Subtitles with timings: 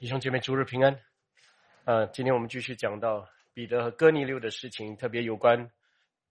[0.00, 0.96] 弟兄姐妹，主日平安。
[1.84, 5.72] 呃，今天我们继续讲到彼得和哥尼流的事情，特别有关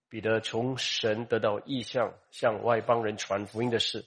[0.07, 4.05] 彼得从神得到意向，向外邦人传福音的事。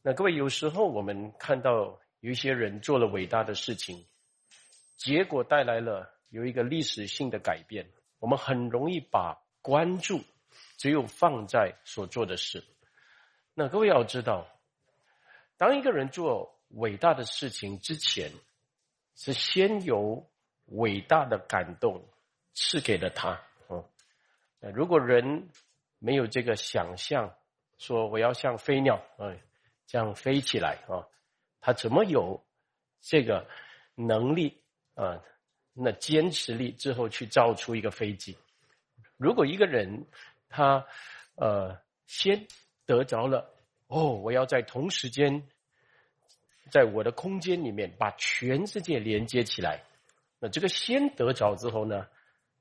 [0.00, 4.06] 那各位，有时候我们看到有一些人做了伟大的事情，
[4.96, 7.90] 结果带来了有一个历史性的改变，
[8.20, 10.20] 我们很容易把关注
[10.76, 12.62] 只有放在所做的事。
[13.54, 14.46] 那各位要知道，
[15.56, 18.30] 当一个人做伟大的事情之前，
[19.14, 20.30] 是先有
[20.66, 22.08] 伟大的感动
[22.54, 23.40] 赐给了他。
[23.68, 23.84] 哦，
[24.74, 25.48] 如果人
[25.98, 27.34] 没有这个想象，
[27.78, 29.40] 说我要像飞鸟，哎，
[29.86, 31.06] 这样飞起来啊，
[31.60, 32.44] 他怎么有
[33.00, 33.46] 这个
[33.94, 34.62] 能力
[34.94, 35.22] 啊？
[35.74, 38.36] 那坚持力之后去造出一个飞机？
[39.16, 40.06] 如果一个人
[40.48, 40.86] 他
[41.36, 42.46] 呃先
[42.86, 43.54] 得着了，
[43.86, 45.46] 哦，我要在同时间。
[46.72, 49.82] 在我的空间里面，把全世界连接起来。
[50.40, 52.06] 那这个先得着之后呢，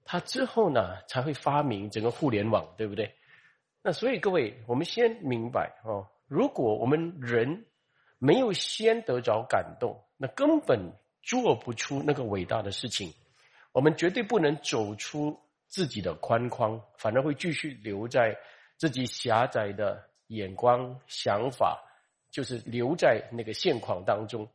[0.03, 3.15] 他之后呢才会发明整个互联网，对不对？
[3.81, 7.65] 那所以各位，我们先明白哦，如果我们人
[8.19, 10.91] 没有先得着感动，那根本
[11.23, 13.13] 做不出那个伟大的事情。
[13.71, 18.37] 我们绝对不能走出自己的框框，反而会继续留在
[18.75, 21.81] 自己狭窄的眼光、想法。
[22.31, 24.49] 就是留在那个现况当中，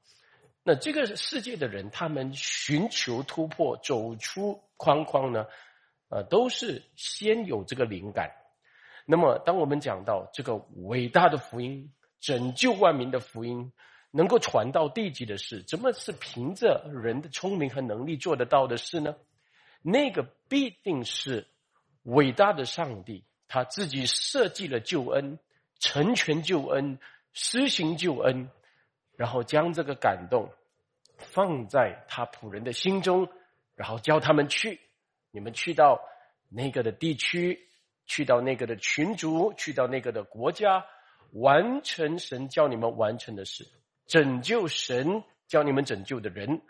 [0.65, 5.47] 那这个世界的人，他们寻求突破、走出框框呢，
[6.09, 8.33] 呃，都是先有这个灵感。
[9.05, 13.73] 那么，当我们讲到这个伟大的福音、拯救万民的福音
[14.11, 19.15] 能够传到地极的事，怎么是凭着人的聪明和能力做得到的事呢？
[19.83, 21.47] 那个必定是
[22.03, 25.39] 伟大的上帝他自己设计了救恩，
[25.79, 26.99] 成全救恩。
[27.39, 28.49] 施行救恩，
[29.15, 30.51] 然后将这个感动
[31.19, 33.29] 放在他仆人的心中，
[33.75, 34.81] 然后叫他们去，
[35.31, 36.01] 你们去到
[36.49, 37.69] 那个的地区，
[38.07, 40.87] 去到那个的群族，去到那个的国家，
[41.33, 43.69] 完成神叫你们完成的事，
[44.07, 46.63] 拯救神叫你们拯救的人。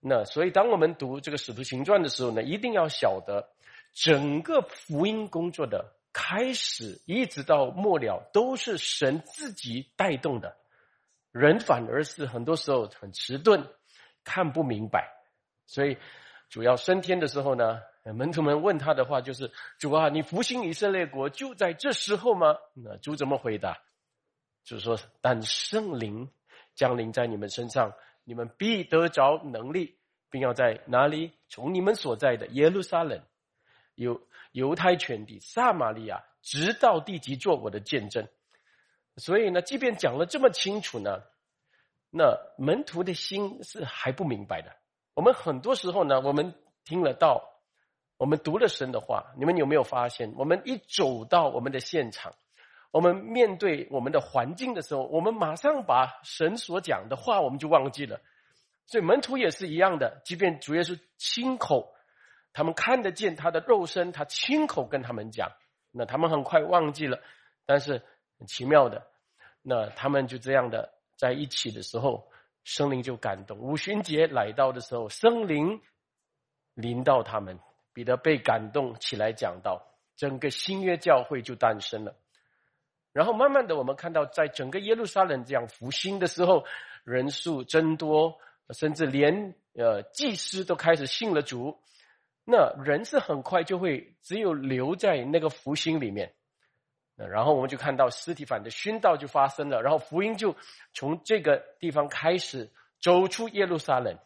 [0.00, 3.50] 那所以，当我们读这个使徒行传的时候呢，一定要晓得
[3.92, 5.94] 整个福音工作的。
[6.12, 10.56] 开始一直到末了，都是神自己带动的，
[11.30, 13.66] 人反而是很多时候很迟钝，
[14.22, 15.10] 看不明白。
[15.66, 15.96] 所以
[16.50, 19.50] 主要升天的时候呢，门徒们问他的话就是
[19.80, 23.78] ：“主啊，你复兴以色列国就在这时候吗？”那主怎么回答？
[24.64, 26.30] 就是说：“但圣灵
[26.74, 27.94] 降临在你们身上，
[28.24, 29.96] 你们必得着能力，
[30.28, 31.32] 并要在哪里？
[31.48, 33.22] 从你们所在的耶路撒冷
[33.94, 34.20] 有。”
[34.52, 38.28] 犹太全地、撒玛利亚，直到地极做我的见证。
[39.16, 41.22] 所以呢，即便讲了这么清楚呢，
[42.10, 44.70] 那门徒的心是还不明白的。
[45.14, 46.54] 我们很多时候呢，我们
[46.84, 47.42] 听了道，
[48.16, 52.34] 我们读了神的话，你们有没有发现，我们一走到我们的现场，
[52.90, 58.20] 我们面对我们的环境的时候，我们马上把神所讲的话，我们就忘记了。
[58.86, 61.94] 所以门徒也是一样的，即便主耶稣亲口。
[62.52, 65.50] 他们看得见他的肉身，他亲口跟他们讲，
[65.90, 67.20] 那他们很快忘记了。
[67.64, 68.02] 但是
[68.38, 69.06] 很奇妙的，
[69.62, 72.28] 那他们就这样的在一起的时候，
[72.64, 73.58] 圣灵就感动。
[73.58, 75.80] 五旬节来到的时候，圣灵
[76.74, 77.58] 临到他们，
[77.94, 79.86] 彼得被感动起来讲道，
[80.16, 82.16] 整个新约教会就诞生了。
[83.12, 86.64] 然后慢慢的，我们看到在整个耶路撒冷这样复兴的时候，
[87.04, 88.38] 人数增多，
[88.70, 91.78] 甚至连呃祭司都开始信了主。
[92.44, 96.34] 那人是很快就会只有留在那个福星里面，
[97.14, 100.56] 那然后我们就看到尸体反的殉道就发生了，然后福音就
[100.92, 104.18] 从这个地方开始走出耶路撒冷，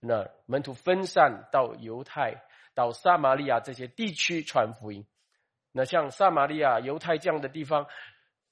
[0.00, 2.42] 那门徒分散到犹太、
[2.74, 5.06] 到撒玛利亚这些地区传福音。
[5.70, 7.86] 那像撒玛利亚、犹太这样的地方，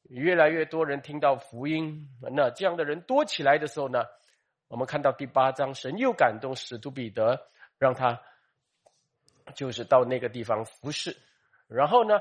[0.05, 2.09] 越来越多人听到福音。
[2.21, 4.05] 那这样的人多起来的时候呢，
[4.69, 7.49] 我们看到第八章，神又感动使徒彼得，
[7.81, 8.23] 让他。
[9.55, 11.17] 就是到那个地方服侍，
[11.69, 12.21] 然后呢，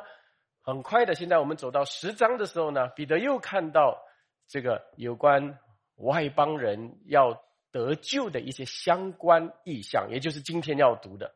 [0.62, 4.02] 很快的，现在我们走到十章的时候呢，彼得又看到
[4.48, 5.60] 这个有关
[5.96, 11.34] 外邦人要得救的一些相关意象，也就是今天要读的。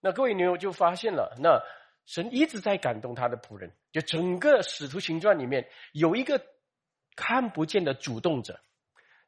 [0.00, 1.62] 那各位朋友就发现了，那
[2.06, 6.40] 神一直在感动他的仆人，就整个使徒行传里面有一个
[7.14, 8.58] 看不见的主动者，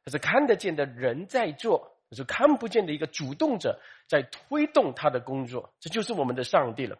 [0.03, 1.92] 可是看得见的人在做。
[2.13, 6.97] 是看不见的一个主动者在推动他的工作，这就是我们的上帝了。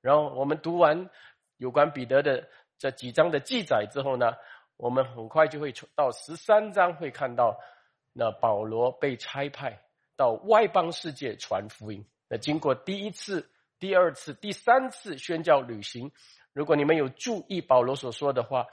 [0.00, 1.08] 然后我们读完
[1.56, 2.48] 有关彼得的
[2.78, 4.34] 这几章的记载之后呢，
[4.76, 7.58] 我们很快就会到十三章，会看到
[8.12, 9.80] 那保罗被差派
[10.16, 12.04] 到外邦世界传福音。
[12.28, 13.48] 那经过第一次、
[13.78, 16.12] 第二次、第三次宣教旅行，
[16.52, 18.66] 如果你们有注意保罗所说的话，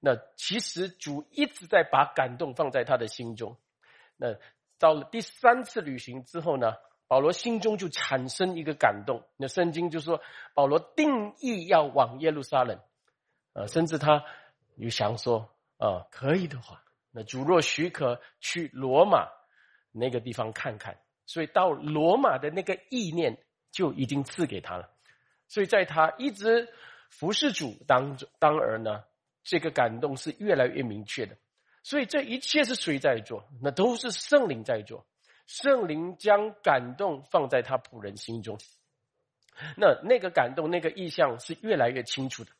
[0.00, 3.56] 那其实主一直在把感动放在他的心中。
[4.16, 4.36] 那
[4.84, 6.74] 到了第三次旅行之后呢，
[7.08, 9.22] 保罗心中就产生一个感动。
[9.38, 10.20] 那圣经就说
[10.52, 12.78] 保罗定义要往耶路撒冷，
[13.54, 14.22] 呃，甚至他
[14.76, 15.48] 有想说，
[15.78, 19.26] 啊，可以的话，那主若许可去罗马
[19.90, 20.98] 那个地方看看。
[21.24, 24.90] 所以到罗马的那个意念就已经赐给他了。
[25.48, 26.68] 所以在他一直
[27.08, 29.04] 服侍主当中，当儿呢，
[29.42, 31.38] 这个感动是越来越明确的。
[31.84, 33.44] 所以这一切是谁在做？
[33.62, 35.06] 那都是圣灵在做。
[35.46, 38.58] 圣灵将感动放在他仆人心中，
[39.76, 42.50] 那那个感动、那个意象是越来越清楚的，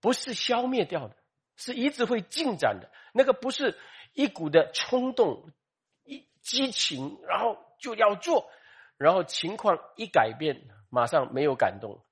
[0.00, 1.16] 不是消灭掉的，
[1.56, 2.88] 是一直会进展的。
[3.12, 3.76] 那个不是
[4.14, 5.50] 一股的冲动、
[6.04, 8.48] 一激情，然后就要做，
[8.96, 12.04] 然后情况一改变，马上没有感动。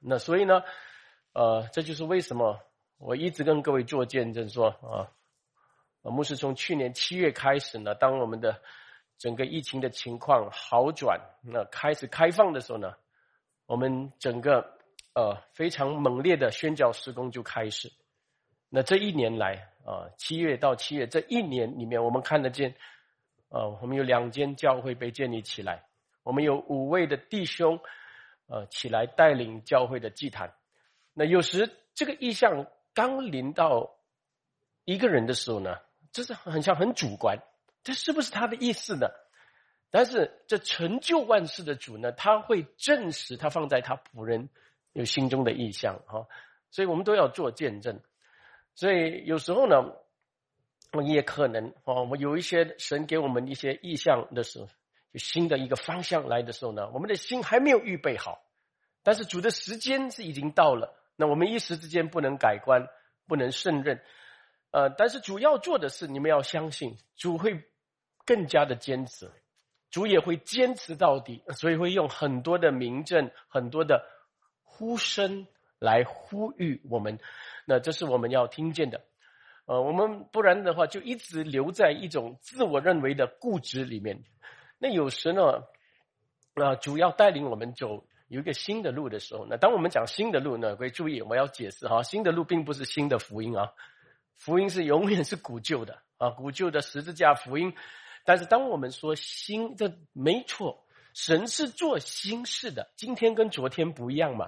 [0.00, 0.62] 那所以呢，
[1.32, 2.60] 呃，这就是为什么
[2.98, 5.10] 我一直跟各位做见证说啊。
[6.10, 8.60] 牧师从去年七月开始呢，当我们的
[9.16, 12.94] 整个疫情的情况好转，那开始开放的时候呢，
[13.64, 14.76] 我们整个
[15.14, 17.90] 呃非常猛烈的宣教施工就开始。
[18.68, 22.74] 那这一年来啊，七月到七月这一年里面，我们看得见，
[23.48, 25.86] 呃，我们有两间教会被建立起来，
[26.22, 27.80] 我们有五位的弟兄
[28.46, 30.52] 呃起来带领教会的祭坛。
[31.14, 33.94] 那有时这个意向刚临到
[34.84, 35.78] 一个人的时候呢。
[36.14, 37.40] 这是很像很主观，
[37.82, 39.08] 这是不是他的意思呢？
[39.90, 44.48] 但是这成就万事的主呢，他会证实他放在他仆人
[44.92, 46.28] 有心中的意向哈，
[46.70, 48.00] 所以我们都要做见证。
[48.76, 49.92] 所以有时候呢，
[50.92, 54.68] 我们也可能啊，我们有一些神给我们一些意向的时候，
[55.12, 58.40] 就新的一个方向来的时候呢，我们的心还没有预备好，
[59.02, 62.86] 但是主的时间是已经到了，那我们一时之间不能改观，
[63.26, 64.00] 不能胜任。
[64.74, 67.62] 呃，但是主要做的是，你们要相信主会
[68.26, 69.30] 更加的坚持，
[69.88, 74.04] 主也会坚持到底，所以会用很多的名证、很多的
[74.64, 75.46] 呼声
[75.78, 77.20] 来呼吁我们。
[77.66, 79.00] 那这是我们要听见的。
[79.66, 84.24] 呃，我们不然的话，就一直留在一种自我认为的固执里面。
[84.80, 85.62] 那有时呢，
[86.54, 93.70] 呃主要带领我们走有一个新的路的时候，那当我们讲新的路呢，各位注意我要解释哈，新的路并不是新的福音啊。
[94.36, 97.74] 福音是永远是古旧的啊，古旧的十字架福音。
[98.26, 102.90] 但是当我们说新，这没错，神是做新事的。
[102.96, 104.46] 今天跟昨天不一样嘛，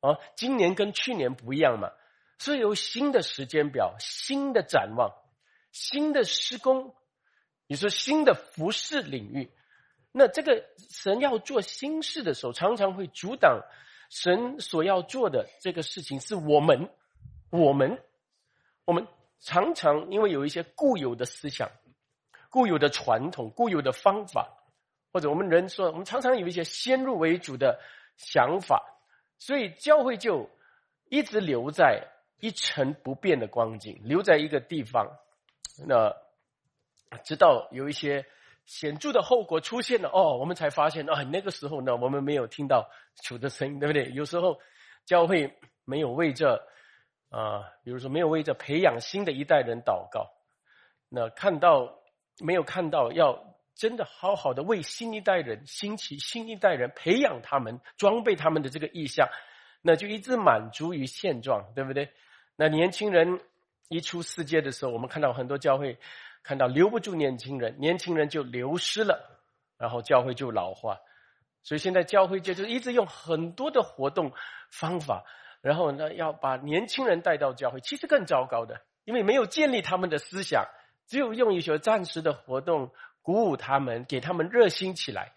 [0.00, 1.90] 啊，今年跟去年不一样嘛，
[2.38, 5.12] 是有新的时间表、新的展望、
[5.72, 6.94] 新的施工。
[7.66, 9.50] 你说新的服饰领域，
[10.10, 13.60] 那这个神要做新事的时候，常常会阻挡
[14.08, 16.18] 神所要做的这个事情。
[16.18, 16.88] 是我们，
[17.50, 18.02] 我们，
[18.86, 19.06] 我们。
[19.40, 21.70] 常常因为有一些固有的思想、
[22.50, 24.48] 固有的传统、固有的方法，
[25.12, 27.80] 或者我们人说，我们常常有一些先入为主的
[28.16, 28.82] 想法，
[29.38, 30.50] 所以教会就
[31.08, 32.08] 一直留在
[32.40, 35.06] 一成不变的光景，留在一个地方。
[35.86, 36.14] 那
[37.22, 38.26] 直到有一些
[38.66, 42.90] 显著的后果出现了，哦，我们才发现啊，那个时候呢，我们没有听到
[43.22, 44.10] 主的声音，对不对？
[44.12, 44.58] 有时候
[45.06, 46.60] 教会没有为这。
[47.30, 50.30] 啊，比如说没有为着培养新的一代人祷告，
[51.08, 51.98] 那看到
[52.40, 59.28] 没有看到要真的好好的为新一代人兴起新一代人培养他们装备他们的这个意向，
[59.82, 62.10] 那就一直满足于现状，对不对？
[62.56, 63.40] 那年轻人
[63.88, 65.98] 一出世界的时候，我们看到很多教会
[66.42, 69.38] 看到留不住年轻人，年轻人就流失了，
[69.76, 70.98] 然后教会就老化，
[71.62, 74.32] 所以现在教会界就一直用很多的活动
[74.70, 75.24] 方法。
[75.60, 80.66] 然后呢，要把年轻人带到教会，其实更糟糕的，因为没有建立他们的思想，
[81.06, 85.32] 只有用一些暂时的活动鼓舞他们，给他们热心起来。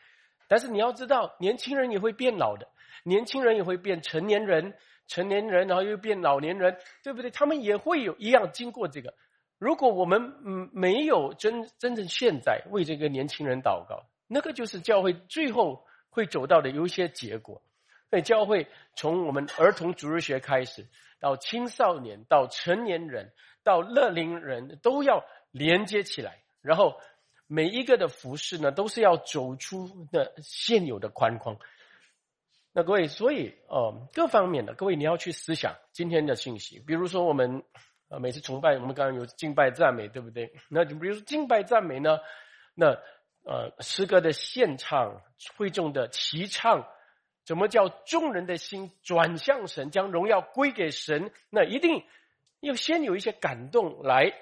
[0.48, 2.68] 但是你要知道，年轻人也会变老的，
[3.04, 4.75] 年轻人也会变成年人，
[5.08, 7.32] 成年人然后又变老年人，对不对？
[7.32, 9.13] 他们也会有一样经过这个。
[9.58, 17.62] 如果我们嗯没有真真正现在为这个年轻人祷告，那个就是教会最后会走到的有一些结果。
[18.12, 20.86] 所以教会从我们儿童主日学开始，
[21.22, 23.32] 到青少年，到成年人，
[23.63, 26.44] 到乐龄人，都要连接起来。
[26.62, 27.00] 然后
[27.48, 31.58] 每一个的服饰呢，都是要走出的现有的框框。
[32.74, 36.80] 那各位，所以哦，各方面的各位，你要去思想今天的信息。
[36.86, 37.63] 比如说，我们
[38.10, 40.53] 呃每次崇拜，我们刚刚有敬拜赞美，对不对？
[40.70, 42.20] 那就比如说敬拜赞美呢，
[42.75, 42.88] 那
[43.46, 45.22] 呃诗歌的献唱、
[45.56, 46.86] 会众的齐唱，
[47.44, 51.32] 怎么叫众人的心转向神，将荣耀归给神？
[51.50, 52.04] 那一定
[52.60, 54.34] 要先有一些感动来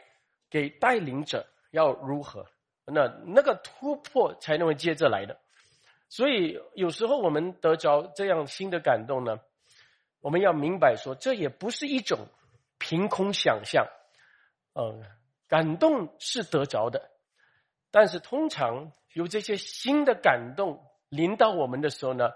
[0.50, 2.46] 给带领者要如何？
[2.86, 5.40] 那那个突破才能够接着来的。
[6.10, 9.40] 所以有时候我们得着这样新的感动呢，
[10.22, 12.28] 我们要明白说，这也不是一种
[12.80, 13.88] 凭空想象。
[14.74, 15.04] 嗯，
[15.48, 17.12] 感动是得着的，
[17.92, 22.32] 但是通常有这些新的感动临到我们的时候呢，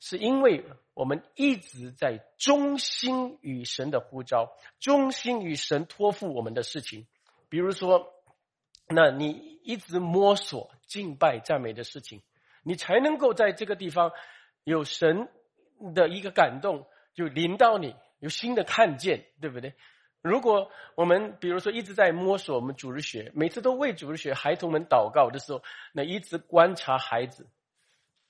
[0.00, 0.64] 是因为
[0.94, 7.06] 我们一直在忠心与神的呼召，忠心与神托付我们的事情。
[7.48, 8.12] 比如说，
[8.88, 12.22] 那你一直摸索敬拜赞美的事情。
[12.64, 14.12] 你才能够在这个地方
[14.64, 15.28] 有神
[15.94, 19.74] 的一个感动，就临到你，有新的看见，对不对？
[20.20, 25.62] 如果我们比如说一直在摸索我们主日学，每次都为主日学孩童们祷告的时候，
[25.92, 27.46] 那一直观察孩子，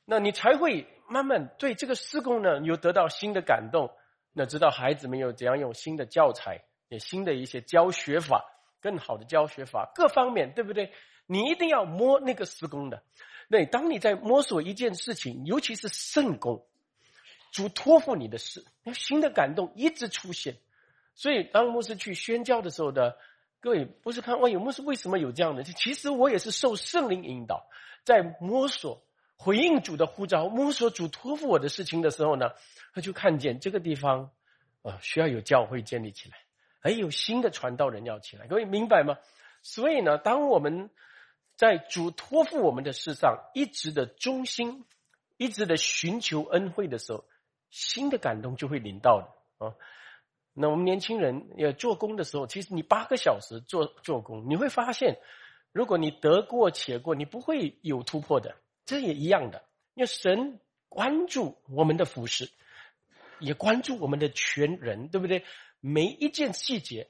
[0.04, 3.90] 那你才会慢慢对这个施工呢又得到新的感动，
[4.32, 8.44] 那知道孩子们有怎样用新的教材，也新的一些教学法，
[8.80, 10.92] 更好的教学法，各方面，对不对？
[11.26, 13.02] 你一定要摸那个施工的。
[13.48, 16.66] 那当你在摸索一件事情，尤其是圣功，
[17.50, 20.56] 主托付你的事，那新的感动一直出现。
[21.14, 23.12] 所以当牧师去宣教的时候呢，
[23.60, 25.62] 各位不是看，哇，有牧师为什么有这样的？
[25.64, 27.66] 其实我也是受圣灵引导，
[28.04, 29.02] 在摸索
[29.38, 32.50] 回应主的呼召，摸索主托付我的事情的时候呢，
[32.92, 34.30] 他就看见这个地方
[34.82, 36.36] 啊，需要有教会建立起来，
[36.80, 38.46] 还有新的传道人要起来。
[38.46, 39.16] 各位明白吗？
[39.62, 40.90] 所以呢，当我们。
[41.58, 44.84] 在主托付我们的事上，一直的忠心，
[45.38, 47.24] 一直的寻求恩惠的时候，
[47.68, 49.74] 新的感动就会临到的啊。
[50.52, 55.18] 那我们年轻人要做工的时候，其实你八个小时做做工，你会发现，
[55.72, 58.54] 如果你得过且过，你不会有突破的。
[58.88, 62.48] 这也一样的，因为神关注我们的服饰，
[63.38, 65.44] 也关注我们的全人，对不对？
[65.80, 67.06] 每一件细节。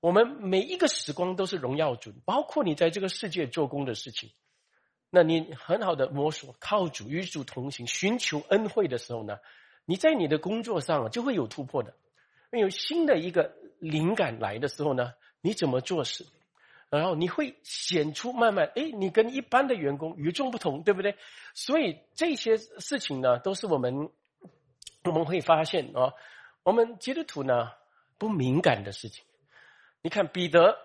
[0.00, 4.30] 我们每一个时光都是荣耀主，包括你在这个世界做工的事情。
[5.10, 9.36] 那你很好的摸索，靠主与主同行，寻求恩惠的时候呢，
[9.84, 11.94] 你在你的工作上就会有突破的。
[12.52, 16.24] 有新的一个灵感来的时候呢，你怎么做事？
[16.90, 21.16] 然后你会显出慢慢，哎，你跟一般的员工与众不同，对不对？
[21.54, 24.10] 所以这些事情呢，都是我们
[25.04, 26.14] 我们会发现啊，
[26.62, 27.72] 我们基督徒呢
[28.16, 29.24] 不敏感的事情。
[30.00, 30.78] 你看彼得，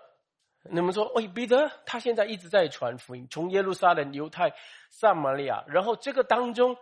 [0.70, 4.52] 你们说，喂，彼得他现在一直在传福音，从耶路撒冷、犹太、
[4.90, 6.76] 撒玛利亚，然后这个当中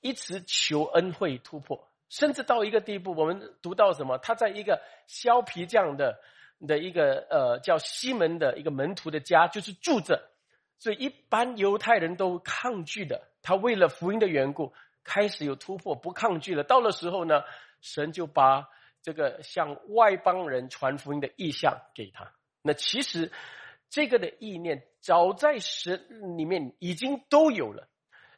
[0.00, 4.18] 一直求恩惠突破，甚至到一个地步，我们读到什么？
[4.18, 6.20] 他在一个削皮匠的
[6.66, 10.30] 的一个呃叫西门的一个门徒的家，就是住着，
[10.78, 13.28] 所以一般犹太人都抗拒的。
[13.42, 16.62] 他为了福音的缘故，开始有突破，不抗拒了。
[16.62, 17.42] 到了时候呢，
[17.80, 18.68] 神就把。
[19.04, 23.30] 这个向外邦人传福音的意向给他，那其实
[23.90, 27.86] 这个的意念早在神里面已经都有了，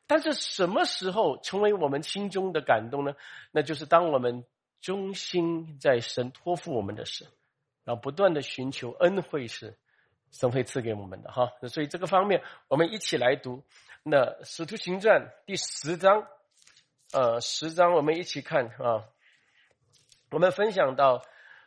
[0.09, 3.14] 但是什么时候成为我们心中的感动呢？
[3.52, 4.45] 那就是当我们
[4.80, 7.28] 忠心在神托付我们的事，
[7.87, 9.78] 然后不断的寻求恩惠是，
[10.33, 11.52] 神会赐给我们的哈。
[11.69, 13.62] 所以这个方面，我们一起来读
[14.02, 16.26] 那《使徒行传》第十章，
[17.12, 19.07] 呃，十章我们一起看啊。
[20.33, 21.23] 我们分享到，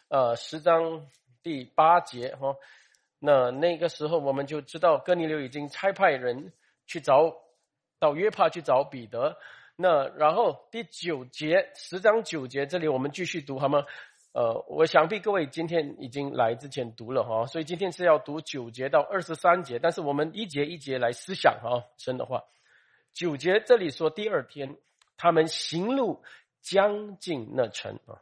[0.09, 1.07] 呃，十章
[1.41, 2.57] 第八节哈，
[3.17, 6.51] 那那个时候我们就知道哥尼流已经差派人
[6.85, 7.33] 去找
[7.97, 9.37] 到约帕去找彼得，
[9.77, 13.85] 那然后第九节十章九节这里我们继续读好吗？
[14.31, 22.43] 呃，我想必各位今天已经来之前读了哈，所以今天是要读九节到二十三节，但是我们一节一节来思想哈，神的话，
[23.11, 24.77] 九节这里说第二天
[25.17, 26.23] 他们行路
[26.61, 28.21] 将近那城啊。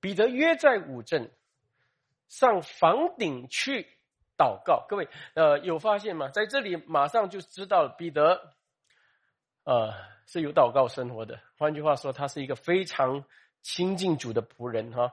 [0.00, 1.30] 彼得约在五镇
[2.28, 3.86] 上房顶去
[4.36, 4.84] 祷告。
[4.88, 6.28] 各位，呃，有发现吗？
[6.30, 8.50] 在这里马上就知道彼得，
[9.62, 9.94] 呃，
[10.26, 11.38] 是有祷告生活的。
[11.56, 13.24] 换句话说，他是一个非常
[13.62, 15.12] 亲近主的仆人哈。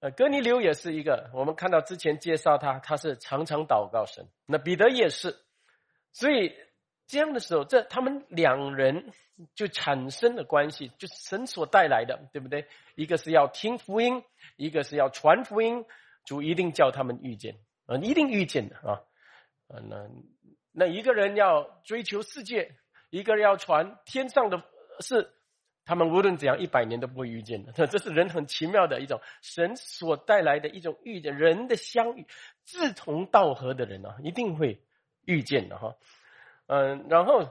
[0.00, 4.28] 呃，哥尼流也是一个，我们看到之前介绍他，他是常常祷告神。
[4.46, 5.36] 那彼得也是，
[6.12, 6.54] 所以
[7.06, 9.12] 这样的时候，这他们两人。
[9.54, 12.66] 就产生了关系，就是神所带来的，对不对？
[12.94, 14.24] 一个是要听福音，
[14.56, 15.84] 一个是要传福音，
[16.24, 19.04] 主一定叫他们遇见啊，一定遇见的啊。
[19.68, 20.08] 啊，那
[20.72, 22.76] 那一个人要追求世界，
[23.10, 24.62] 一个人要传天上的
[25.00, 25.30] 事，
[25.86, 27.72] 他们无论怎样，一百年都不会遇见的。
[27.86, 32.26] 这是人很奇妙的一种神所带来的一种遇见，人的相遇，
[32.64, 34.82] 志同道合的人啊，一定会
[35.24, 35.94] 遇见的哈。
[36.66, 37.48] 嗯，然后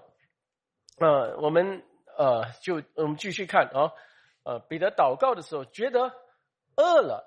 [0.99, 1.81] 呃，我们
[2.17, 3.93] 呃就我们继续看啊，
[4.43, 6.11] 呃，彼得祷告的时候觉得
[6.75, 7.25] 饿了，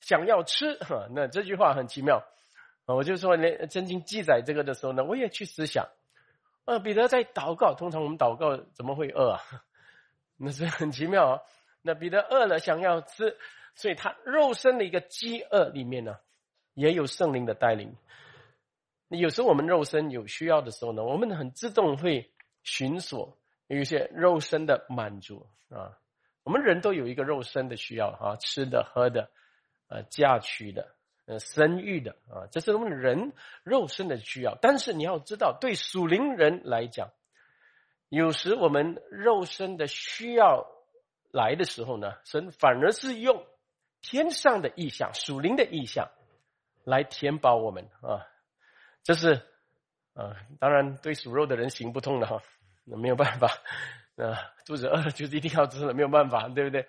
[0.00, 1.08] 想要吃哈。
[1.12, 2.22] 那这句话很奇妙，
[2.86, 5.88] 我就说连圣经记载这个的时候呢，我也去思想。
[6.64, 9.40] 呃，彼得在祷告，通常我们祷告怎么会饿啊？
[10.38, 11.40] 那是很奇妙啊。
[11.82, 13.36] 那彼得饿了，想要吃，
[13.74, 16.16] 所以他肉身的一个饥饿里面呢，
[16.72, 17.94] 也有圣灵的带领。
[19.08, 25.98] 有时候我们肉身有需要的时候呢，我们很自动会寻索有一些肉身的满足啊。
[26.44, 29.30] 我们人都有一个肉身的需要啊，吃的、喝的，
[29.88, 30.94] 呃，嫁娶的。
[31.26, 34.56] 呃，生育的啊，这是我们人肉身的需要。
[34.62, 37.10] 但是你要知道，对属灵人来讲，
[38.08, 40.66] 有时我们肉身的需要
[41.30, 43.44] 来的时候呢，神反而是用
[44.00, 46.08] 天上的意象、属灵的意象
[46.84, 48.26] 来填饱我们啊。
[49.02, 49.42] 这是
[50.14, 52.42] 啊，当然对属肉的人行不通的哈，
[52.84, 53.48] 那没有办法
[54.16, 56.88] 啊，肚子饿了就是一定要吃了，没有办法，对不对？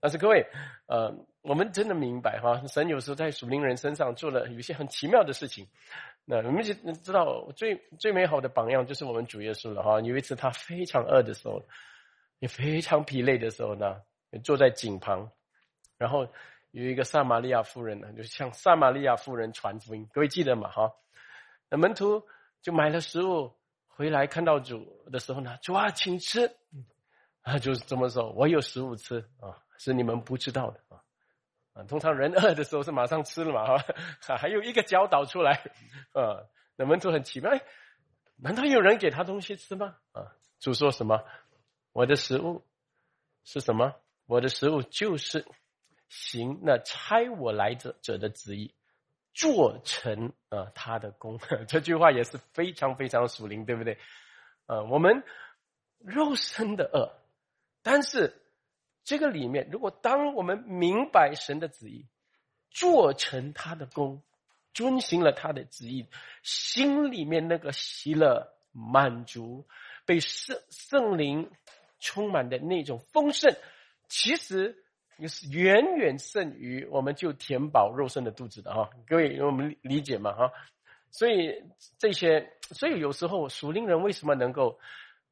[0.00, 0.46] 但是各位，
[0.86, 5.68] 呃，我们真的明白哈，神有时候在属灵人身上做了有些很奇妙的事情。
[6.24, 10.00] 那我们就知道最最美好的榜样就是我们主耶稣了哈。
[10.00, 11.62] 有一次他非常饿的时候，
[12.38, 14.00] 也非常疲累的时候呢，
[14.44, 15.30] 坐在井旁，
[15.98, 16.26] 然后
[16.70, 20.08] 有一个撒玛利亚妇人呢，就向撒玛利亚妇人传福音。
[20.12, 20.70] 各位记得吗？
[20.70, 20.92] 哈，
[21.68, 22.22] 那门徒
[22.62, 23.52] 就买了食物
[23.88, 26.50] 回来，看到主的时候呢，主啊，请吃，
[27.42, 29.58] 啊，就是这么说，我有食物吃啊。
[29.78, 31.01] 是你们不知道的啊，
[31.74, 35.52] 啊，通常人饿的时候是马上吃了嘛哈，还有一个教导出来，
[36.12, 36.44] 啊，
[36.76, 37.62] 那门徒很奇怪，
[38.36, 39.96] 难道有人给他东西吃吗？
[40.12, 41.24] 啊，主说什么？
[41.92, 42.62] 我的食物
[43.44, 43.94] 是什么？
[44.26, 45.46] 我的食物就是
[46.08, 48.74] 行那差我来者者的旨意，
[49.32, 51.40] 做成啊他的功。
[51.68, 53.98] 这句话也是非常非常属灵，对不对？
[54.66, 55.24] 呃，我们
[55.98, 57.12] 肉身的饿，
[57.82, 58.41] 但是。
[59.04, 62.06] 这个里面，如果当我们明白神的旨意，
[62.70, 64.22] 做成他的功，
[64.72, 66.06] 遵行了他的旨意，
[66.42, 69.66] 心里面那个喜乐、满足、
[70.06, 71.50] 被圣圣灵
[71.98, 73.54] 充满的那种丰盛，
[74.08, 74.84] 其实
[75.18, 78.88] 也是远远胜于我们就填饱肉身的肚子的哈。
[79.06, 80.52] 各位，我们理解嘛哈？
[81.10, 81.62] 所以
[81.98, 84.78] 这些，所以有时候属灵人为什么能够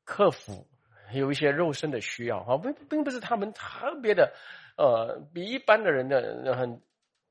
[0.05, 0.69] 克服？
[1.19, 4.33] 有一些肉身的需要哈，并并不是他们特别的，
[4.77, 6.81] 呃，比一般的人的很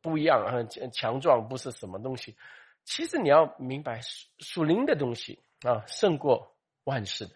[0.01, 2.35] 不一样，很强壮，不是什么东西。
[2.83, 3.99] 其实你要明白，
[4.39, 7.35] 属灵的东西啊，胜过万事的。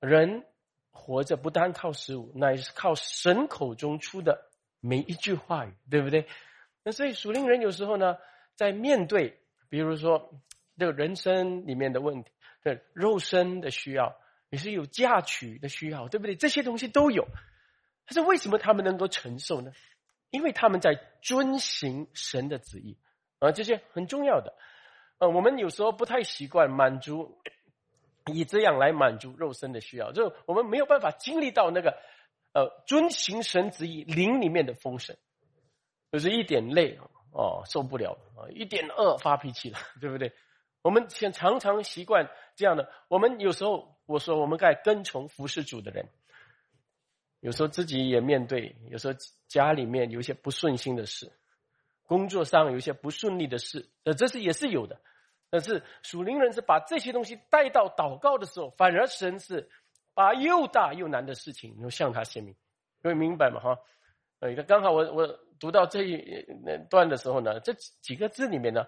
[0.00, 0.44] 人
[0.90, 6.26] 活着不单靠食物，乃是靠神口中出的每一句话语，对不对？
[6.84, 8.16] 那所以属灵人有时候呢，
[8.56, 10.32] 在面对，比如说
[10.78, 12.30] 这个人生里面的问题，
[12.62, 14.16] 对肉身的需要。
[14.52, 16.36] 也是有嫁娶的需要，对不对？
[16.36, 17.26] 这些东西都有，
[18.04, 19.72] 但是为什么他们能够承受呢？
[20.28, 22.98] 因为他们在遵行神的旨意
[23.38, 24.52] 啊，这些很重要的。
[25.16, 27.38] 呃，我们有时候不太习惯满足，
[28.30, 31.96] 以这样来满足肉身的需要，就我们没有办法经历到那个
[32.52, 35.16] 呃遵行神旨意灵里面的丰盛，
[36.12, 36.98] 就是一点累
[37.32, 40.30] 哦受不了啊，一点饿发脾气了，对不对？
[40.82, 43.90] 我们先常常习惯这样的，我们有时候。
[44.12, 46.06] 我说，我们该跟从服侍主的人，
[47.40, 49.14] 有时候自己也面对，有时候
[49.48, 51.32] 家里面有一些不顺心的事，
[52.06, 55.00] 工作上有一些不顺利的事，呃，这是也是有的。
[55.48, 59.70] 但是属灵人是把这些东西带到祷告的时候，反而神是
[60.14, 62.54] 把又大又难的事情又向他显明，
[63.02, 63.60] 各位明白吗？
[63.60, 63.78] 哈，
[64.40, 66.46] 呃，刚好我我读到这一
[66.90, 68.86] 段的时候呢，这几个字里面呢，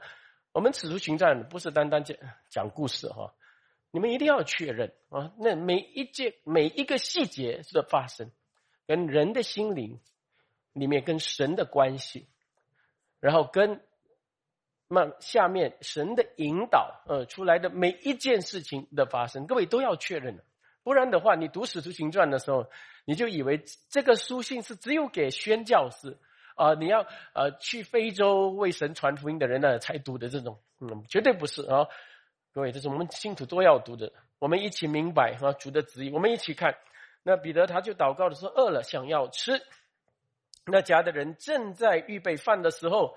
[0.52, 2.16] 我们此处行战不是单单讲
[2.50, 3.34] 讲故事哈。
[3.94, 5.30] 你们一定要确认啊！
[5.38, 8.33] 那每一件、每一个细节的发生，
[8.88, 10.00] 跟人的心灵
[10.72, 12.26] 里面跟神的关系，
[13.20, 13.80] 然后跟
[14.88, 20.42] 那下面神的引导呃出来的每一件事情的发生，各位都要确认。
[20.83, 22.68] 不然的话，你读《使徒行传》的时候，
[23.04, 26.18] 你就以为这个书信是只有给宣教士
[26.57, 31.87] 啊，你要呃去非洲为神传福音的人呢才读的这种，嗯，绝对不是啊。
[32.54, 34.12] 各位，这是我们信徒都要读的。
[34.38, 36.10] 我们一起明白哈主的旨意。
[36.12, 36.78] 我们一起看，
[37.24, 39.60] 那彼得他就祷告的时候饿了，想要吃。
[40.64, 43.16] 那家的人正在预备饭的时候，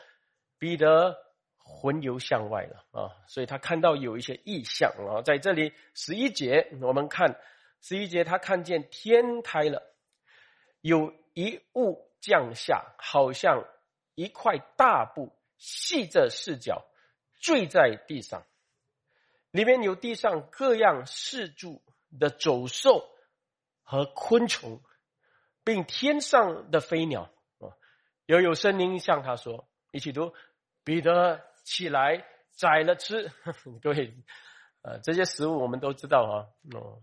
[0.58, 1.15] 彼得
[1.60, 3.13] 魂游向外了啊！
[3.28, 5.21] 所以他看到有一些异象啊。
[5.21, 7.39] 在这里十一节，我们看
[7.80, 9.84] 十一节，他看见天开了，
[10.82, 13.63] 有一物降下，好像
[14.15, 16.84] 一块大布，系着四角，
[17.39, 18.43] 坠在地上。
[19.52, 21.82] 里面有地上各样四柱
[22.20, 23.10] 的走兽
[23.82, 24.82] 和昆虫，
[25.64, 27.74] 并天上的飞鸟啊，
[28.26, 30.34] 又有声音向他说：“一起读，
[30.84, 33.32] 彼得起来宰了吃。
[33.82, 34.14] ”各位，
[34.82, 36.34] 呃，这些食物我们都知道啊，
[36.78, 37.02] 哦，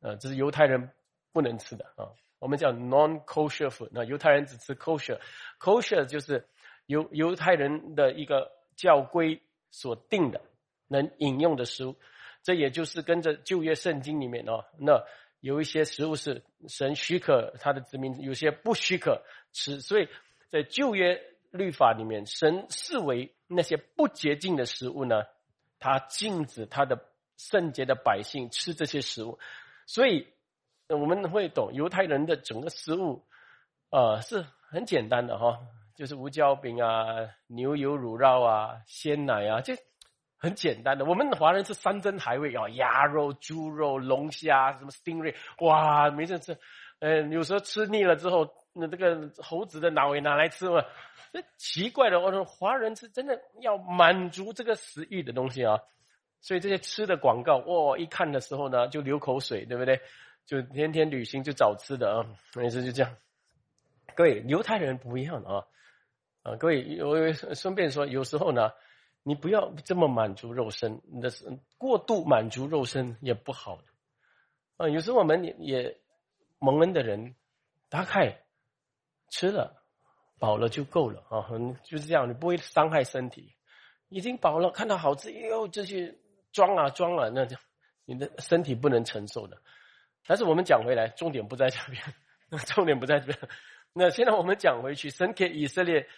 [0.00, 0.90] 呃，这是犹太人
[1.32, 2.12] 不能吃的啊。
[2.38, 6.46] 我们叫 non-kosher food，那犹太人只吃 kosher，kosher 就是
[6.86, 10.42] 犹犹太人的一个教规所定的
[10.88, 11.96] 能饮用的食物。
[12.42, 15.04] 这也就是跟着旧约圣经里面哦，那
[15.40, 19.80] 有一些食物是神许可他的子民，有些不许可吃。
[19.80, 20.08] 所以
[20.48, 21.20] 在旧约
[21.50, 25.22] 律法里面，神视为那些不洁净的食物呢，
[25.78, 27.00] 他禁止他的
[27.36, 29.38] 圣洁的百姓吃这些食物。
[29.86, 30.28] 所以。
[30.86, 33.24] 我们会懂犹太人的整个食物，
[33.88, 35.58] 呃，是很简单的哈，
[35.96, 37.16] 就是无椒饼啊、
[37.46, 39.76] 牛油乳酪啊、鲜奶啊，这
[40.44, 41.04] 很简单的。
[41.04, 46.56] 我们华人是山珍海味啊，鸭肉、猪肉、龙虾，什么 stingray，哇，没事吃。
[47.00, 50.84] 呃，有时候吃腻了之后，那这个猴子的脑也拿来吃嘛。
[51.32, 55.80] 这奇怪的，我说华人是真的要满足这个食欲的东西啊，
[56.40, 60.00] 所以这些吃的广告，哇，一看的时候呢，就流口水，对不对？
[60.46, 63.16] 就天天旅行就找吃的啊，每次就这样。
[64.14, 65.64] 各位犹太人不一样的啊，
[66.42, 68.70] 啊，各位我顺便说，有时候呢，
[69.24, 71.32] 你不要这么满足肉身，你的
[71.76, 73.84] 过度满足肉身也不好的。
[74.76, 76.00] 啊，有时候我们也也
[76.58, 77.34] 蒙恩的人，
[77.88, 78.44] 大概
[79.30, 79.82] 吃了
[80.38, 81.48] 饱了就够了啊，
[81.84, 83.56] 就是这样，你不会伤害身体。
[84.08, 86.16] 已经饱了，看到好吃，又这些
[86.52, 87.56] 装啊装啊，那就
[88.04, 89.60] 你的身体不能承受的。
[90.26, 92.02] 但是我们讲回来，重点不在这边，
[92.66, 93.38] 重点不在这边。
[93.92, 96.08] 那现在我们讲回去，神给以色列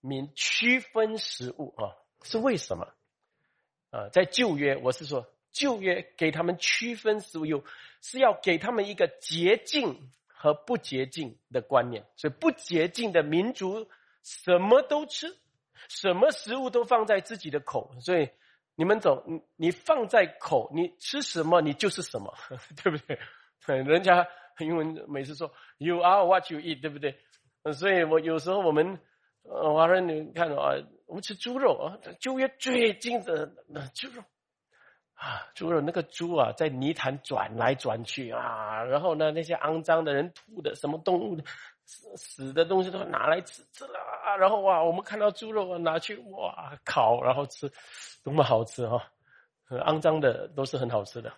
[0.00, 2.88] 民区分食物啊，是为什么？
[3.90, 7.64] 啊，在旧约，我是说旧约给他们区分食物，有
[8.02, 12.06] 是要给他们一个洁净和不洁净的观念。
[12.16, 13.88] 所以不洁净的民族
[14.22, 15.36] 什么都吃，
[15.88, 17.94] 什么食物都放在自己的口。
[18.00, 18.28] 所以
[18.74, 22.34] 你们走，你你放在口，你吃什么，你就是什么，
[22.82, 23.18] 对不对？
[23.66, 24.26] 人家
[24.58, 27.18] 英文每次说 “You are what you eat”，对不对？
[27.74, 28.98] 所以我有时候我们
[29.42, 30.74] 呃华人你看啊，
[31.08, 34.22] 我们吃猪肉啊，旧约最近的那猪肉
[35.14, 41.36] 啊，猪肉那个猪啊，在泥潭转来转去啊，然后呢，那些肮脏的人吐的什么动物
[41.84, 47.72] 死死的东西都拿来吃吃了啊，然后哇，我们看到猪肉拿去哇烤，然后吃，
[48.22, 49.10] 多么好吃哈！
[49.70, 51.32] 肮脏的都是很好吃的，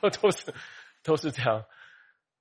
[0.00, 0.54] 都都是。
[1.02, 1.64] 都是这样，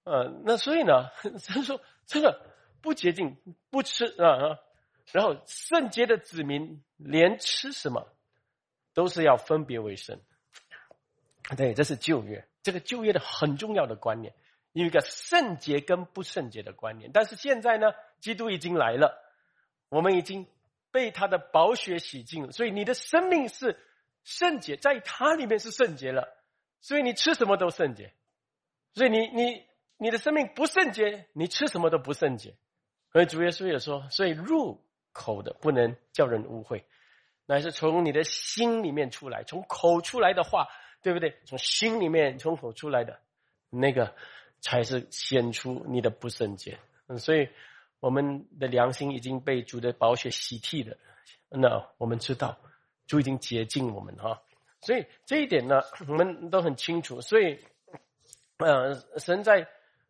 [0.06, 1.12] 呃，那所以呢，
[1.46, 2.42] 他说这个
[2.82, 3.38] 不洁净
[3.70, 4.58] 不吃啊，
[5.12, 8.08] 然后圣洁的子民连吃什么
[8.94, 10.20] 都是要分别为圣。
[11.56, 14.34] 对，这是旧约，这个旧约的很重要的观念，
[14.72, 17.12] 有一个圣洁跟不圣洁的观念。
[17.14, 19.16] 但是现在呢，基督已经来了，
[19.90, 20.48] 我们已经
[20.92, 23.80] 被他的宝血洗净了，所以你的生命是
[24.24, 26.28] 圣洁，在他里面是圣洁了，
[26.82, 28.14] 所以你吃什么都圣洁。
[28.96, 29.66] 所以你你
[29.98, 32.56] 你的生命不圣洁，你吃什么都不圣洁。
[33.12, 34.84] 所以主耶稣也说，所以入
[35.16, 36.86] 口的不能叫人误会，
[37.48, 40.68] 乃是从你的心里面出来，从口出来的话，
[41.02, 41.40] 对不对？
[41.46, 43.18] 从心里面从口出来的
[43.70, 44.14] 那个，
[44.60, 46.78] 才是显出你的不圣洁。
[47.08, 47.48] 嗯，所以
[48.00, 50.98] 我们的良心已经被主的宝血洗替了。
[51.50, 52.60] 那我们知道，
[53.08, 54.44] 主已经洁净我们哈。
[54.82, 57.22] 所以这一点呢，我们都很清楚。
[57.22, 57.58] 所以。
[58.58, 59.68] 呃，神在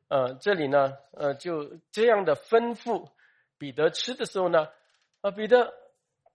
[0.08, 3.10] 呃这里呢，呃就这样的吩咐
[3.58, 4.68] 彼得吃的时候呢，
[5.26, 5.74] 啊彼得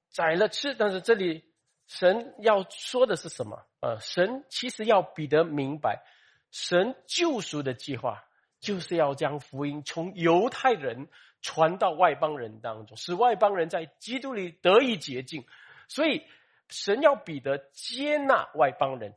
[0.09, 1.45] 宰了吃，但是这里
[1.87, 3.65] 神要说的是什么？
[3.79, 6.03] 啊，神其实要彼得明白，
[6.51, 8.25] 神救赎的计划
[8.59, 11.07] 就是要将福音从犹太人
[11.41, 15.47] 传到外邦人当中，使外邦人在基督里得以洁净，
[15.87, 16.25] 所以
[16.69, 19.15] 神要彼得接纳外邦人。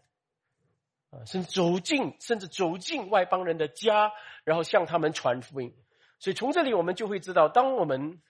[1.09, 4.11] 啊，甚至走进，甚至走进外邦人的家，
[4.43, 5.75] 然后向他们传福音。
[6.19, 8.21] 所以从这里我们就会知道，当我们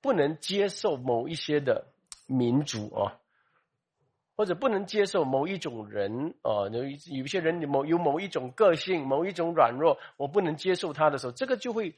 [0.00, 1.86] 不能接受某一些的
[2.26, 3.18] 民族啊，
[4.36, 11.94] 或者不能接受某一种人啊，有有一些人某有某一种个性、某一种软弱，我不能接受他的时候，这个就会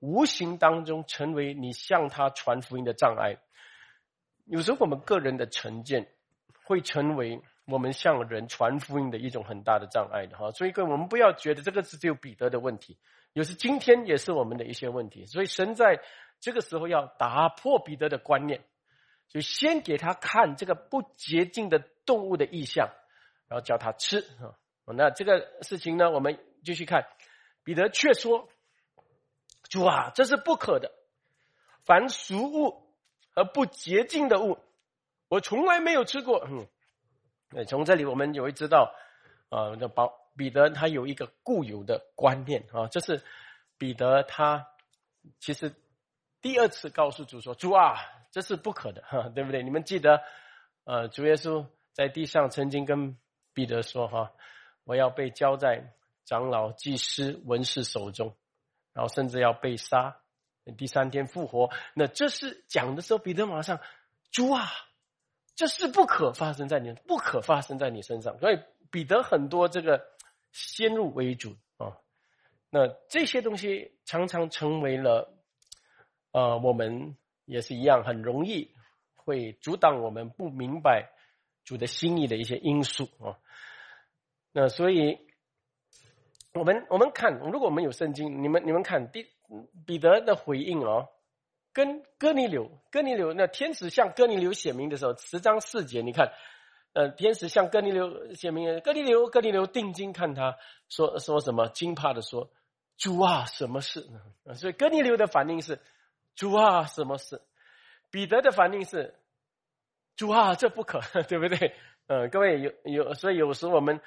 [0.00, 3.36] 无形当中成为你向他传福音的障碍。
[4.46, 6.08] 有时候我们个人的成见
[6.64, 7.40] 会成为。
[7.64, 12.98] 我们向人传福音的一种很大的障碍的哈，所以各位，我们不要觉得这个是只有彼得的问题，
[13.34, 15.26] 有时今天也是我们的一些问题。
[15.26, 16.00] 所以神在
[16.42, 18.64] 这个时候要打破彼得的观念，
[19.28, 22.90] 就先给他看这个不洁净的动物的意象，
[23.48, 24.58] 然后叫他吃啊。
[24.84, 27.06] 那这个事情呢，我们继续看，
[27.62, 28.48] 彼得却说
[29.70, 30.90] ：“主啊，这是不可的。
[31.84, 32.92] 凡俗物
[33.30, 34.58] 和不洁净的物，
[35.28, 36.66] 我从来没有吃过。”嗯，
[37.50, 38.92] 那从这里我们就会知道，
[39.48, 43.22] 啊，那保彼得他有一个固有的观念啊，这是
[43.78, 44.66] 彼得他
[45.38, 45.72] 其实
[46.42, 47.94] 第二次告诉主说：“主啊，
[48.30, 50.20] 这是不可的，哈， 对不对？”你们记得，
[50.84, 53.16] 呃，主耶稣在地上曾经跟
[53.54, 54.32] 彼得说：“哈。”
[54.84, 58.34] 我要被交在长老、祭司、文士手中，
[58.92, 60.16] 然后甚至要被杀，
[60.76, 61.70] 第三天复活。
[61.94, 63.78] 那这是讲的时候，彼得马上，
[64.32, 64.66] 主啊，
[65.54, 68.36] 这是不可发生在你，不可发生在你身上。
[68.40, 68.58] 所以
[68.90, 70.04] 彼得很多这个
[70.50, 71.96] 先入为主啊，
[72.68, 75.32] 那这些东西常常成为了，
[76.32, 78.70] 呃，我们也是一样，很容易
[79.14, 81.10] 会阻挡我们不明白
[81.64, 83.38] 主的心意的一些因素啊。
[84.52, 85.18] 那所以，
[86.52, 89.26] 我们我们看，如果我们有圣经，你们你们看，第
[89.86, 91.08] 彼得的回应哦，
[91.72, 96.32] 跟哥尼流，哥尼流那天使向哥尼流写明的时候，十章四节，你看，
[96.92, 100.56] 呃，天使向哥尼流写明，哥尼流哥尼流定睛看他，
[100.88, 102.50] 说说什么惊怕的说，
[102.96, 104.06] 主啊，什么事？
[104.54, 105.80] 所以哥尼流的反应是，
[106.34, 107.42] 主啊，什么事？
[108.10, 109.14] 彼得的反应是，
[110.16, 111.74] 主啊，这不可， 对不对？
[112.06, 114.00] 呃，各位有有，所以有时我们。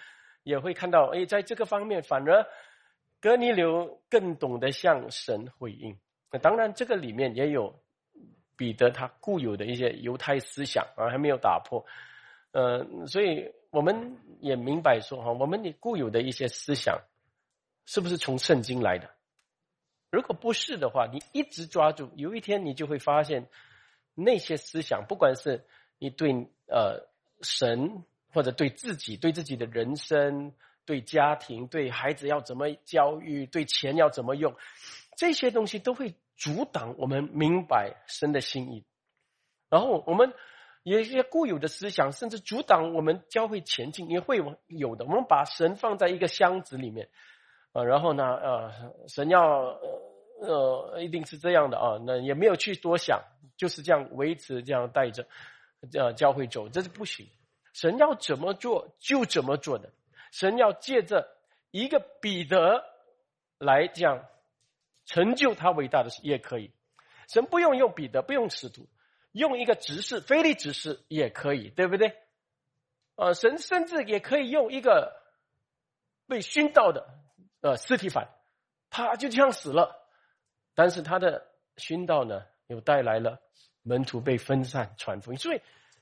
[0.45, 2.45] 也会看到，哎，在这个方面，反而
[3.19, 5.97] 哥尼流更懂得向神回应。
[6.31, 7.81] 那当然，这个里面也有
[8.55, 11.83] 彼得他固有的一些犹太思想啊，还没有打破。
[12.51, 17.01] 呃，所以我们也明白说，哈，我们你固有的一些思想，
[17.87, 19.14] 是不是从圣经来的？
[20.15, 23.47] 如果不是的话，你一直抓住，有一天你就会发现，
[24.13, 25.65] 那些思想，不管是
[25.99, 26.31] 你对
[26.67, 27.07] 呃
[27.41, 28.03] 神。
[28.35, 30.51] 或者对自己、对自己的人生、
[30.85, 34.53] 对家庭、对孩子要怎么教育、对钱要怎么用，
[35.15, 38.83] 这些东西都会阻挡我们明白神的心意。
[39.69, 40.33] 然后我们
[40.83, 45.05] 有一些固有的思想，甚至阻挡我们教会前进，也会有的。
[45.05, 47.07] 我们把神放在一个箱子里面，
[47.71, 48.71] 呃，然后呢，呃，
[49.07, 49.79] 神要
[50.41, 53.23] 呃一定是这样的啊，那也没有去多想，
[53.57, 55.27] 就是这样维持这样带着
[55.93, 57.27] 呃教会走，这是不行。
[57.73, 59.91] 神要怎么做就怎么做的，
[60.31, 61.27] 神要借着
[61.71, 62.83] 一个彼得
[63.57, 64.25] 来这样
[65.05, 66.71] 成就他伟大的事也可以，
[67.27, 68.87] 神不用用彼得，不用使徒，
[69.33, 72.15] 用一个执事，非利执事也可以，对不对？
[73.15, 75.13] 呃，神甚至也可以用一个
[76.27, 77.07] 被熏到的
[77.61, 78.29] 呃尸体反，
[78.89, 80.04] 他就这样死了，
[80.75, 83.39] 但是他的熏道呢，又带来了
[83.81, 85.61] 门徒被分散传福音，所以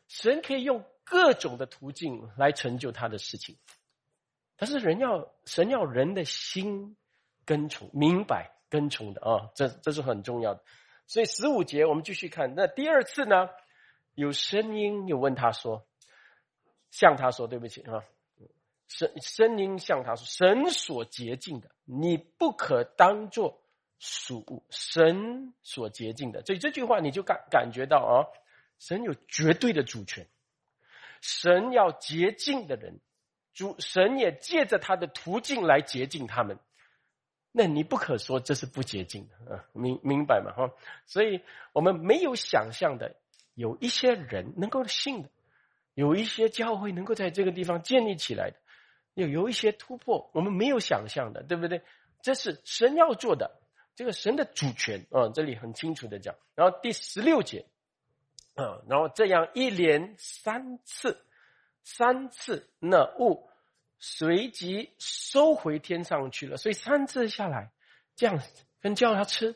[0.09, 0.83] 神可以用。
[1.05, 3.57] 各种的途径来成就他的事情，
[4.55, 6.95] 但是人要神要人的心
[7.43, 10.63] 跟从明白跟从的啊，这这是很重要的。
[11.07, 13.49] 所以十五节我们继续看，那第二次呢，
[14.15, 15.85] 有声音又问他说，
[16.89, 18.01] 向他说对不起啊，
[18.87, 23.61] 声声音向他说，神所洁净的，你不可当作
[24.05, 26.43] 属，神所洁净的。
[26.43, 28.27] 所以这句话你就感感觉到啊，
[28.77, 30.27] 神有绝对的主权。
[31.21, 32.99] 神要洁净的人，
[33.53, 36.59] 主神也借着他的途径来洁净他们。
[37.53, 40.51] 那你不可说这是不洁净的啊，明明白吗？
[40.51, 40.73] 哈，
[41.05, 41.39] 所以
[41.71, 43.15] 我们没有想象的，
[43.53, 45.29] 有一些人能够信的，
[45.93, 48.57] 有一些教会能够在这个地方建立起来的，
[49.13, 51.81] 有有一些突破，我们没有想象的，对不对？
[52.21, 53.61] 这是神要做的，
[53.95, 56.35] 这个神的主权啊，这里很清楚的讲。
[56.55, 57.65] 然后第十六节。
[58.55, 61.25] 啊，然后这样一连三次，
[61.81, 63.49] 三次那物
[63.97, 66.55] 随即收回天上去了。
[66.55, 67.71] 所以三次下来，
[68.15, 68.39] 这样
[68.79, 69.55] 跟叫他吃，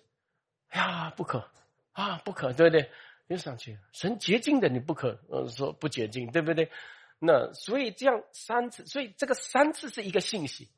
[0.71, 1.47] 呀，不可
[1.91, 2.89] 啊，不可，对不对？
[3.28, 6.71] 又上去，神洁净的你不可，呃，说不洁净，对不对？
[7.19, 10.71] 那所以这样三次，所以这个三次是一个信息，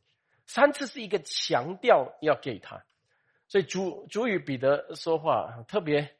[0.46, 2.84] 三次是一个强调要给他。
[3.50, 6.16] 所以主主与彼得说话特别。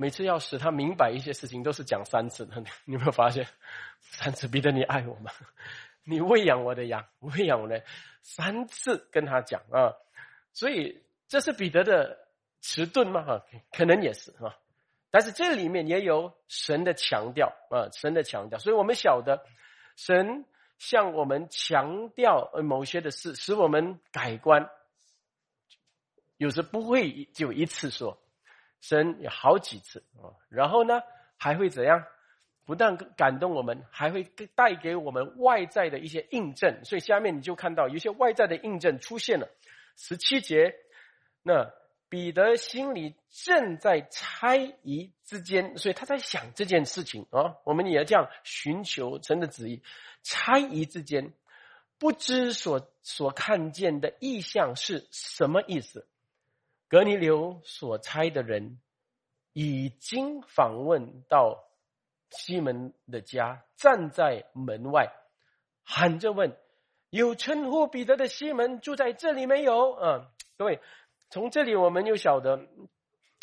[0.00, 2.62] 每次要使他明白一些事情，都是讲三次的。
[2.86, 3.48] 你有没有发现？
[3.98, 5.32] 三次彼得，你爱我吗？
[6.06, 7.82] 你喂养我的羊，喂养我的
[8.22, 9.90] 三次跟他讲啊。
[10.52, 12.16] 所以这是彼得的
[12.60, 13.24] 迟钝吗？
[13.24, 14.54] 哈，可能也是啊。
[15.10, 18.60] 但是这里面也有神的强调啊，神的强调。
[18.60, 19.44] 所以我们晓得，
[19.96, 20.44] 神
[20.78, 24.70] 向我们强调某些的事，使我们改观。
[26.38, 28.18] 有时不会就一次说。
[28.80, 31.00] 神有好几次啊，然后呢
[31.36, 32.04] 还会怎样
[32.64, 34.22] 不但感动我们，还会
[34.54, 36.84] 带给我们外在的一些印证。
[36.84, 39.48] 所以下面你就看到有些外在的印证出现了。
[39.96, 40.76] 十七节，
[41.42, 41.72] 那
[42.08, 47.56] 彼得心里正在猜疑之间，所以他在想这件事情啊。
[47.64, 49.82] 我们也要这样寻求神的旨意，
[50.22, 51.32] 猜疑之间，
[51.98, 56.06] 不知所所看见的意象是什么意思。
[56.88, 58.80] 格尼流所猜的人
[59.52, 61.64] 已经访问到。
[62.30, 65.10] 西门的家站在门外，
[65.82, 66.54] 喊着问
[67.08, 70.78] ：“有称呼彼得的西门住在这里没有？”啊，各位，
[71.30, 72.68] 从这里我们又晓得，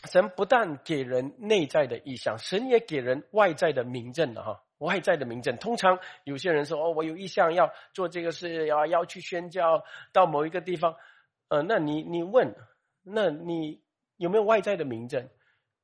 [0.03, 4.63] 神不但给人内在的意向，神也给人外在的明证了哈。
[4.77, 10.95] 外在的明证，通常有些人说：“哦，我有意向要做这个事，要要去宣教到某一个地方。”
[11.49, 12.55] 呃，那你你问，
[13.05, 13.81] 那你
[14.17, 15.29] 有没有外在的明证？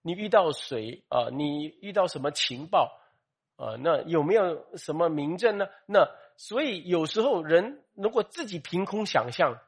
[0.02, 1.30] 你遇到谁啊？
[1.32, 3.00] 你遇到什么情报
[3.56, 3.78] 啊？
[3.80, 5.68] 那有没有什么明证呢？
[5.86, 9.60] 那所以有时候人如果自己凭空想象，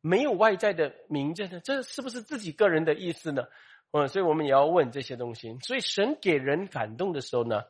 [0.00, 3.48] 没有外在的明证呢，这是不是自己个人的意思呢？
[3.90, 5.58] 嗯，所以我们也要问这些东西。
[5.62, 7.64] 所以神给人感动的时候呢，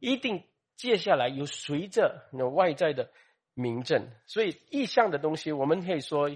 [0.00, 0.42] 一定
[0.76, 3.08] 接下来有随着那外在的
[3.54, 4.10] 明证。
[4.26, 6.28] 所以意向的东西，我们可以说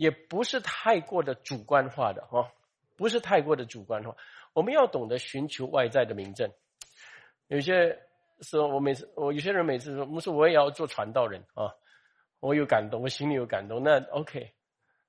[0.00, 2.50] 也不是太过的主观化的哈，
[2.96, 4.16] 不是太过的主观化。
[4.54, 6.50] 我们要懂得寻求外在的明证。
[7.48, 8.00] 有些
[8.40, 11.74] 时候，我每次我有些人每次说，不是我也要做传道人啊，
[12.40, 13.82] 我有感动，我心里有感动。
[13.82, 14.54] 那 OK，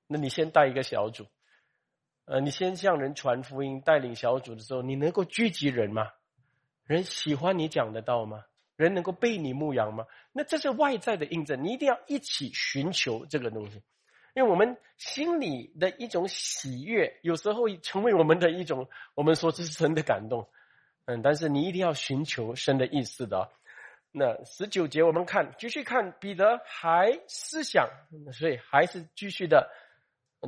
[0.06, 1.24] 那你先带一个小组，
[2.26, 6.10] 呃，你先向人传福音，带领小组的时候，你能够聚集人吗？
[6.84, 8.44] 人喜欢你讲的道吗？
[8.76, 10.04] 人能够被你牧养吗？
[10.32, 13.82] 那这是外在的印证，你一定要一起寻求这个东西。
[14.34, 20.48] 因为我们心里的一种喜悦，有时候成为我们的一种，我们说这是神的感动，
[21.04, 23.50] 嗯，但是你一定要寻求神的意思的。
[24.10, 27.88] 那十九节我们看，继续看彼得还思想，
[28.32, 29.70] 所以还是继续的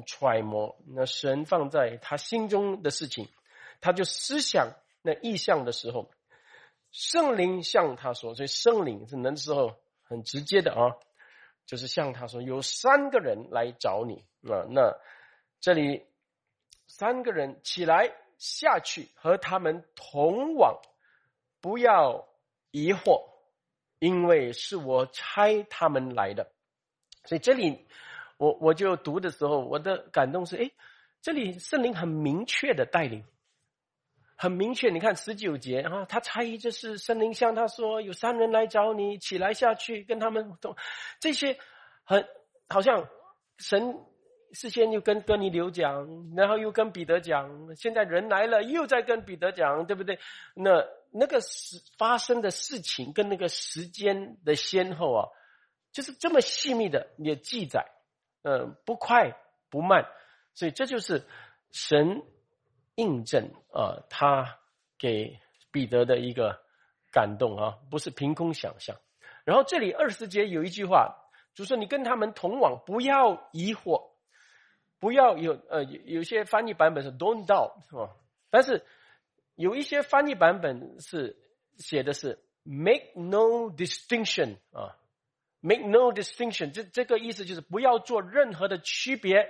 [0.06, 3.28] 揣摩那神放在他心中的事情，
[3.80, 6.10] 他就思想那意象的时候，
[6.90, 10.96] 圣灵向他说，所以圣灵是那时候很直接的啊。
[11.66, 14.66] 就是向他说，有三个人来找你啊。
[14.70, 14.94] 那
[15.60, 16.04] 这里
[16.86, 20.80] 三个人起来下去和他们同往，
[21.60, 22.28] 不要
[22.70, 23.24] 疑惑，
[23.98, 26.52] 因为是我差他们来的。
[27.24, 27.86] 所以这里
[28.36, 30.70] 我我就读的时候，我的感动是：哎，
[31.22, 33.24] 这里圣灵很明确的带领，
[34.44, 34.90] 很明确。
[34.90, 40.76] 你看十九节啊，他猜疑这是圣灵向他说，有三人来找你，起来下去跟他们同
[41.18, 41.58] 这些。
[42.06, 42.28] 很
[42.68, 43.08] 好像
[43.56, 43.98] 神
[44.52, 50.18] 事先又跟跟尼流讲，然后又跟彼得讲，现在人来了又在跟彼得讲，对不对？
[50.54, 55.28] 那那个事发生的事情跟那个时间的先后啊，
[55.92, 57.86] 就是这么细密的也记载，
[58.42, 59.34] 嗯，不快
[59.70, 60.04] 不慢，
[60.52, 61.24] 所以这就是
[61.72, 62.22] 神
[62.96, 64.58] 印证啊，他
[64.98, 65.38] 给
[65.70, 66.60] 彼得的一个
[67.10, 68.96] 感动啊，不是凭空想象。
[69.44, 71.20] 然后这里二十节有一句话。
[71.54, 74.10] 就说你跟他们同往，不要疑惑，
[74.98, 78.10] 不要有呃有有些翻译版本是 don't doubt 是吧？
[78.50, 78.84] 但是
[79.54, 81.36] 有一些翻译版本是
[81.78, 84.98] 写的是 make no distinction 啊
[85.60, 89.48] ，make no distinction，这这个意思就是不要做任何的区别，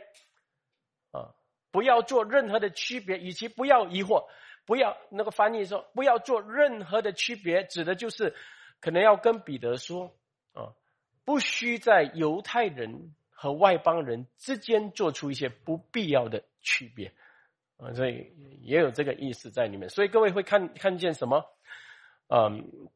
[1.75, 4.27] 不要做任何的区别，与其不要疑惑，
[4.65, 8.33] 不要那个翻译说不要做任何的区别，指的就是
[8.81, 10.15] 可能要跟彼得说
[10.53, 10.71] 啊。
[11.25, 17.13] 不需在犹太人和外邦人之间做出一些不必要的区别
[17.77, 18.33] 啊，所以
[18.63, 19.89] 也有这个意思在里面。
[19.89, 21.45] 所以各位会看看见什么？
[22.29, 22.89] 嗯，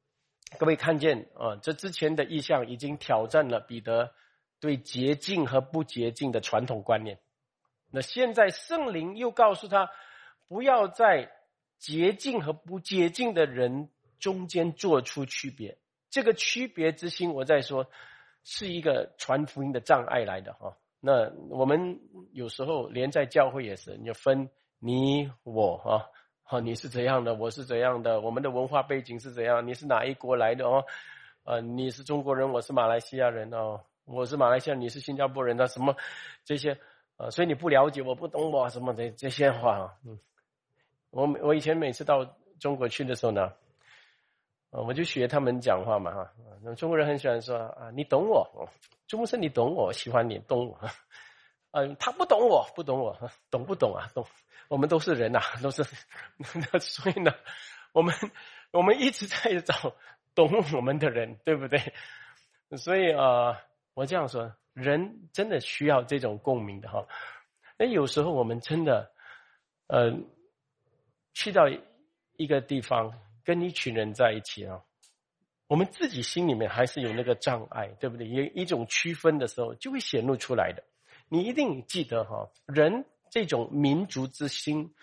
[0.56, 4.12] 各位看见啊，这之前的意象已经挑战了彼得
[4.60, 7.18] 对洁净和不洁净的传统观念。
[7.90, 9.90] 那现在圣灵又告诉他，
[10.48, 11.30] 不要在
[11.78, 15.78] 洁净和不洁净的人中间做出区别。
[16.10, 17.86] 这个区别之心，我在说。
[18.44, 20.74] 是一个传福音的障碍来的哈。
[21.00, 22.00] 那我们
[22.32, 26.08] 有时候连在教会也是，你就分你我哈，
[26.44, 30.82] 哈你是怎样的，我是怎样的，我们的文化背景是怎样，你是哪一国来的哦？
[31.44, 35.94] 呃，你是中国人，我是马来西亚人哦，我是马来西亚，你是新加坡人的，什么
[36.44, 36.78] 这些
[37.18, 37.28] 啊？
[37.30, 39.98] 所以你不了解，我不懂我什么的这些话。
[40.06, 40.18] 嗯，
[41.10, 42.24] 我我以前每次到
[42.58, 43.52] 中国去的时候呢。
[44.70, 46.30] 啊，我就学他们讲话嘛哈，
[46.62, 48.68] 那中国人很喜欢说啊，你懂我，
[49.06, 50.78] 中国生你懂我，喜欢你懂我，
[51.70, 53.16] 嗯，他不懂我，不懂我，
[53.50, 54.10] 懂不懂啊？
[54.14, 54.26] 懂，
[54.68, 55.82] 我们都是人呐，都是，
[56.80, 57.32] 所以呢，
[57.92, 58.14] 我们
[58.70, 59.94] 我们一直在找
[60.34, 61.94] 懂我们的人，对不对？
[62.76, 63.58] 所以啊，
[63.94, 67.06] 我这样说，人真的需要这种共鸣的哈。
[67.76, 69.10] 那有时候我们真的，
[69.88, 70.12] 呃，
[71.34, 71.68] 去到
[72.36, 73.12] 一个地方，
[73.44, 74.80] 跟一群人在一起啊，
[75.66, 78.28] 我们自己心里面还是有那个障碍，对不对？
[78.28, 80.82] 有一种区分的时候，就会显露出来的。
[81.28, 84.94] 你一定记得哈，人这种民族之心、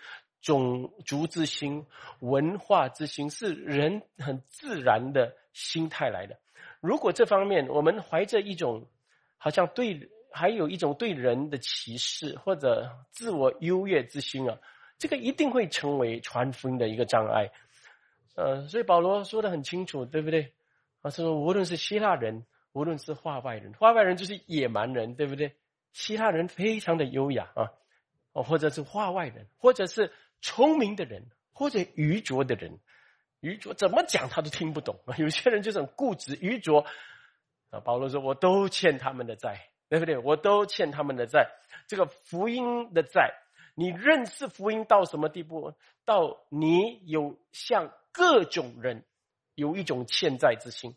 [0.42, 1.86] 种族之心、
[2.20, 6.38] 文化之心，是人很自然的心态来的。
[6.80, 8.86] 如果这方面我们怀着一种
[9.38, 10.10] 好像对。
[10.32, 14.58] 还有一种对人的歧视或者自我优越之心啊，
[14.98, 17.50] 这个一定会成为传福音的一个障碍。
[18.34, 20.52] 呃，所以保罗说的很清楚，对不对？
[21.02, 25.56] 他说，无论是希腊人，无论是化外人，化外人就是野蛮人，对不对？
[25.94, 27.72] 希腊人非常的优雅啊，
[28.32, 30.12] 哦，或者是化外人，或者是
[30.42, 32.78] 聪明的人，或者愚拙的人，
[33.40, 35.00] 愚拙怎么讲他都听不懂。
[35.16, 36.84] 有些人就是很固执、愚拙
[37.80, 39.70] 保罗说，我都欠他们的债。
[39.88, 40.18] 对不对？
[40.18, 41.48] 我都欠他们的债，
[41.86, 43.32] 这个福音的债，
[43.76, 45.74] 你认识福音到什么地步？
[46.04, 49.04] 到你有向各种人
[49.54, 50.96] 有一种欠债之心，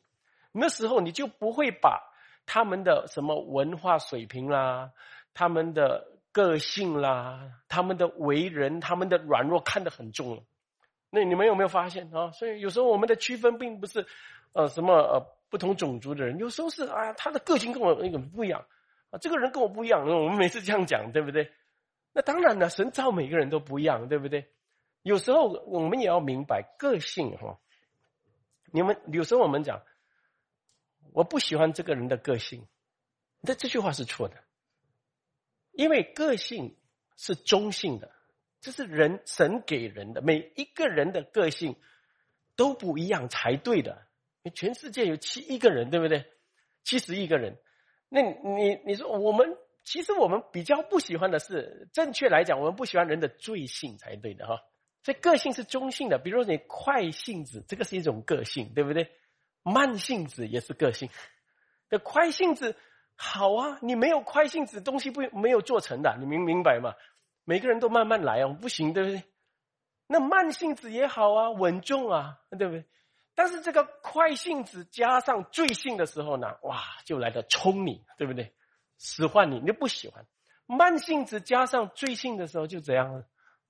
[0.51, 2.01] 那时候你就不会把
[2.47, 4.91] 他们的什么文化水平啦、
[5.35, 10.41] 他们的个性啦、他们的为人、他们的软弱看得很重了。
[11.11, 12.31] 那你们有没有发现啊？
[12.31, 14.07] 所以有时候我们的区分并不是
[14.53, 18.65] 呃什么呃不同种族的人，有时候是啊他的个性跟我那个不一样。
[19.11, 21.51] 啊，这个人跟我不一样， 我们每次这样讲，对不对？
[22.13, 24.51] 那当然了，神造每个人都不一样，对不对？
[25.01, 27.59] 有时候我们也要明白个性哈。
[28.71, 29.81] 你们有时候我们讲，
[31.11, 32.67] 我不喜欢这个人的个性，
[33.41, 34.35] 那这句话是错的，
[35.71, 36.77] 因为个性
[37.17, 38.11] 是中性的，
[38.61, 41.75] 这是人神给人的，每一个人的个性
[42.55, 44.05] 都不一样才对的。
[44.53, 46.25] 全世界有七亿个人，对不对？
[46.83, 47.57] 七十亿个人。
[48.09, 54.59] 那你你说我们其实我们比较不喜欢的是，正确来讲，我们不喜欢人的罪性才对的哈。
[55.03, 59.11] 所以个性是中性的，比如说你快性子，这个是一种个性，对不对？
[59.63, 61.09] 慢性子也是个性。
[61.89, 62.75] 那快性子
[63.15, 66.93] 好啊，你没有快性子，东西不没有做成的，你明明白吗？
[67.43, 69.23] 每个人都慢慢来啊，不行，对不对？
[70.07, 72.85] 那慢性子也好啊，稳重啊，对不对？
[73.39, 78.53] 但是这个快性子加上罪性的时候呢，哇，就来的冲你，对不对？
[78.97, 80.25] 使唤你，你就不喜欢。
[80.65, 83.23] 慢性子加上罪性的时候，就怎样？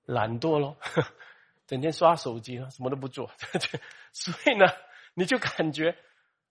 [0.06, 0.76] 懒惰咯，
[1.68, 3.30] 整天刷手机什么都不做。
[4.12, 4.66] 所以呢，
[5.14, 5.96] 你就感觉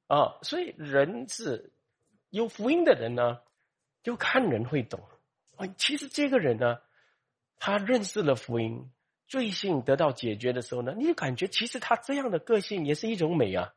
[0.07, 1.73] 啊，所以人是
[2.31, 3.41] 有福音的人呢，
[4.05, 5.01] 就看人会懂。
[5.57, 6.79] 啊，其实这个人呢，
[7.59, 8.89] 他认识了福音。
[9.29, 13.75] 罪性得到解决的时候呢，你就感觉其实他这样的个性也是一种美啊，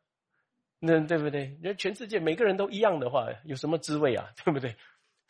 [0.79, 1.57] 那对不对？
[1.61, 4.29] 人全世界每个人都一样的话，有什么滋味啊？
[4.43, 4.77] 对不对？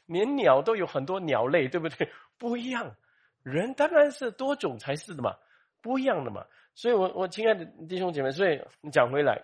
[0.06, 2.08] 连鸟都有很多鸟类，对不对？
[2.38, 2.96] 不一样，
[3.42, 5.36] 人当然是多种才是的嘛，
[5.82, 6.46] 不一样的嘛。
[6.76, 8.62] 所以，我我亲爱的弟兄姐妹，所以
[8.92, 9.42] 讲回来，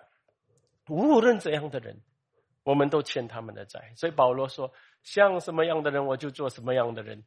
[0.88, 2.00] 无论怎样的人，
[2.62, 3.92] 我们都欠他们的债。
[3.96, 4.72] 所以保罗说，
[5.02, 7.24] 像什么样的人，我就做什么样的人。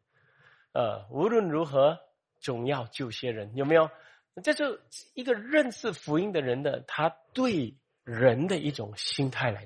[0.72, 2.00] 呃，无论如何。
[2.42, 3.90] 总要救些人，有没有？
[4.44, 4.80] 这就
[5.14, 9.66] 一个认识福音的人的，他对人的一种心态来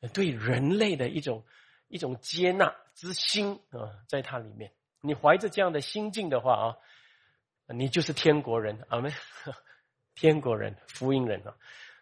[0.00, 1.44] 的，对人类的一种
[1.88, 4.72] 一种接纳之心啊，在他里面。
[5.00, 6.76] 你怀着这样的心境的话啊，
[7.74, 9.12] 你就是天国人，阿门。
[10.14, 11.56] 天国人，福音人啊。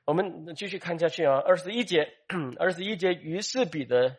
[0.04, 2.12] 我们继续看下去啊，二十一节，
[2.58, 4.16] 二十一节，于是彼得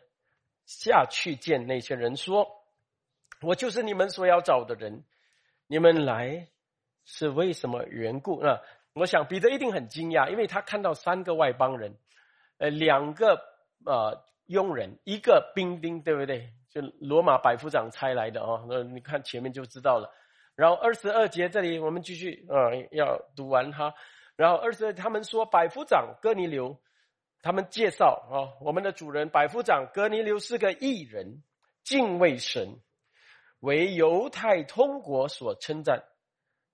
[0.64, 2.46] 下去见那些人说
[3.40, 5.04] ：“我就是你们所要找的人。”
[5.68, 6.48] 你们来
[7.04, 8.40] 是为什么缘故？
[8.40, 8.60] 啊
[8.94, 11.98] 我想彼得一定很惊讶，因为他看到三个外邦人，
[12.56, 13.38] 呃，两个
[13.84, 16.48] 呃佣人，一个兵丁，对不对？
[16.70, 18.64] 就罗马百夫长差来的哦。
[18.70, 20.10] 那你看前面就知道了。
[20.54, 23.92] 然后二十二节这里我们继续啊，要读完哈。
[24.34, 26.80] 然后二十二，他们说百夫长哥尼流，
[27.42, 31.42] 他们介绍啊，我们的主人百夫长哥尼流是个异人，
[31.84, 32.80] 敬畏神。
[33.60, 36.04] 为犹太通国所称赞，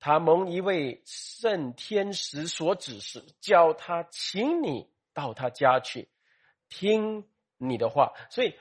[0.00, 6.08] 他蒙一位圣天使所指示，叫他请你到他家去，
[6.68, 7.26] 听
[7.56, 8.12] 你的话。
[8.30, 8.56] 所以，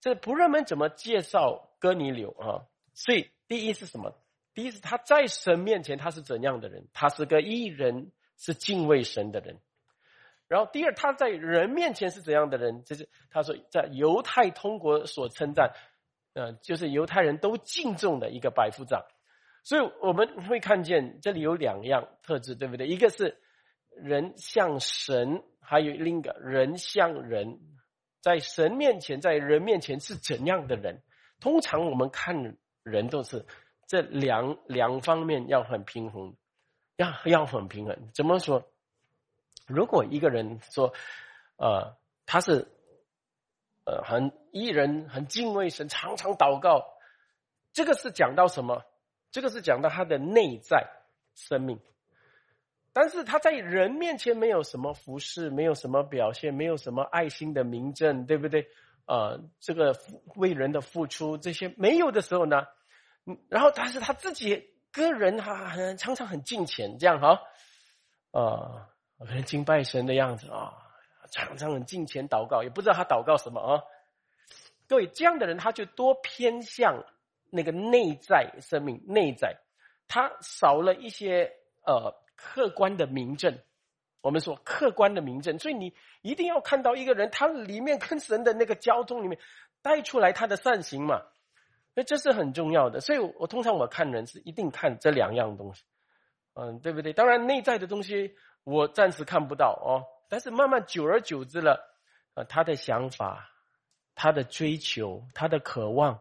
[0.00, 2.66] 这仆人们怎么介绍哥尼流啊？
[2.94, 4.14] 所以，第一是什么？
[4.54, 6.86] 第一是他在神面前他是怎样的人？
[6.92, 9.60] 他是个艺人，是敬畏神的人。
[10.48, 12.84] 然后，第二他在人面前是怎样的人？
[12.84, 15.74] 就是他说，在犹太通国所称赞。
[16.36, 19.02] 呃，就是犹太人都敬重的一个百夫长，
[19.64, 22.86] 所以我们会看见这里有两样特质，对不对？
[22.86, 23.40] 一个是
[23.96, 27.58] 人像神还有另一个人像人，
[28.20, 31.02] 在神面前，在人面前是怎样的人？
[31.40, 33.46] 通常我们看人都是
[33.86, 36.36] 这两两方面要很平衡，
[36.96, 38.10] 要要很平衡。
[38.12, 38.62] 怎么说？
[39.66, 40.92] 如果一个人说，
[41.56, 42.68] 呃，他是
[43.86, 46.84] 呃很艺人，很敬畏神，常常祷告，
[47.72, 48.82] 这个是讲到什么？
[49.30, 50.86] 这个是讲到他的内在
[51.34, 51.80] 生命。
[52.92, 58.66] 但是他在人面前没有什么服饰，没有什么表现，没有什么爱心的名证，对不对？
[59.06, 59.94] 呃，这个
[60.34, 62.66] 为人的付出这些没有的时候呢，
[63.48, 67.42] 然后但是他自己个人哈，很常常很敬虔，这样哈，
[68.32, 70.72] 啊，可能敬拜神的样子啊，
[71.30, 73.82] 常常很敬虔祷告，也不知道他祷告什么啊。
[74.88, 77.04] 各位这样的人，他就多偏向
[77.50, 79.56] 那个内在生命，内在
[80.08, 81.52] 他少了一些
[81.84, 82.14] 呃。
[82.38, 83.58] 客观的名证，
[84.20, 89.38] 我们说客观的名证，所以你一定要看到一个人，他里面跟神的那个交通里面
[89.80, 91.22] 带出来他的善行嘛，
[91.94, 93.00] 那这是很重要的。
[93.00, 95.82] 所以我通常我看人是一定看这两样东西，
[96.52, 97.14] 嗯，对不对？
[97.14, 101.78] 当然内在的东西我暂时看不到哦，但是慢慢久而久之了，
[102.34, 103.50] 呃，他的想法、
[104.14, 106.20] 他的追求、他的渴望。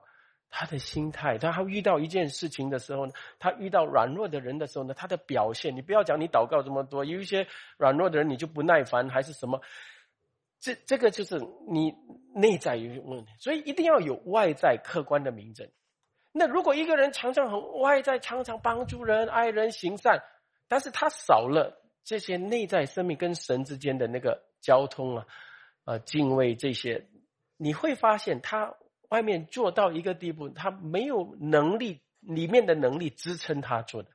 [0.57, 7.45] 他的心态，他遇到一件事情的时候呢，他遇到软弱的人的时候呢，他的表现，你不要讲你祷告这么多，有一些
[7.75, 9.59] 软弱的人你就不耐烦还是什么，
[10.61, 11.93] 这这个就是你
[12.33, 15.69] 内在有问题，所以一定要有外在客观的明证。
[16.31, 20.23] 那如果一个人常常很外在，常常帮助人、爱人、行善，
[20.69, 25.25] 但是他少了这些内在生命跟神之间的那个交通啊，
[25.83, 27.09] 啊，敬畏这些，
[27.57, 28.77] 你会发现他。
[29.09, 34.09] 外面做到一个地步，他没有能力，里面的能力支撑他做的，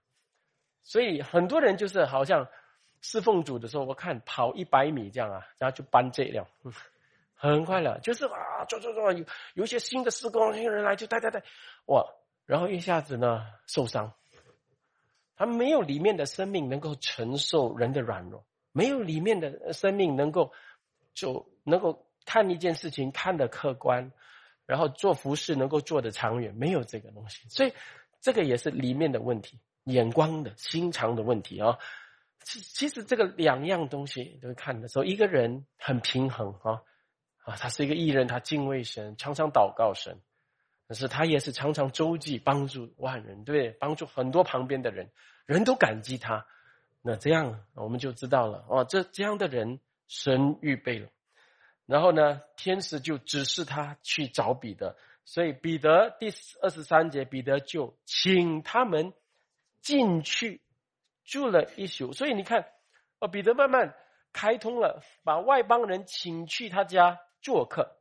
[0.82, 2.49] 所以很多人就是好像
[3.01, 6.45] 侍奉主的时候，我看跑一百米这样啊，然后就搬这辆，
[7.34, 9.24] 很快了，就是啊，做做做，有
[9.55, 11.45] 有一些新的施工，新人来就带带带，
[11.86, 12.05] 哇，
[12.45, 14.12] 然后一下子呢受伤，
[15.41, 20.53] 他没有里面的生命能够承受人的软弱，没有里面的生命能够
[21.14, 24.12] 就能够看一件事情看得客观。
[24.66, 27.72] 然后做服饰能够做的长远，没有这个东西，所以
[28.20, 31.78] 这个也是里面的问题，眼光的心肠的问题啊。
[32.45, 36.82] 其其实这个两样东西都看的时候，一个人很平衡啊
[37.47, 40.20] 啊，他是一个艺人，他敬畏神，常常祷告神，
[40.91, 45.09] 可是他也是常常周济帮助万人，对，帮助很多旁边的人，
[45.47, 46.45] 人都感激他。
[47.01, 49.78] 那这样我们就知道了哦，这这样的人
[50.09, 51.09] 神预备了。
[51.86, 56.26] 然后呢，天使就指示他去找彼得，所以彼得第
[56.61, 59.12] 二十三节，彼得就请他们
[59.80, 60.61] 进去
[61.22, 62.12] 住了一宿。
[62.12, 62.66] 所以你看，
[63.20, 63.95] 哦，彼得慢慢
[64.32, 67.97] 开通了，把外邦人请去他家做客，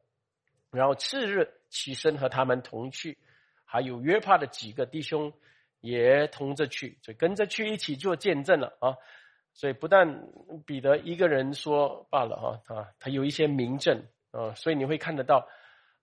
[0.71, 3.17] 然后次日起身和他们同去，
[3.63, 5.31] 还有约帕的几个弟兄
[5.79, 8.97] 也同着去，就跟着去一起做见证了啊。
[9.53, 10.27] 所以不但
[10.65, 15.47] 彼得一个人说罢了哈，他他有一些名证啊，所以你会看得到，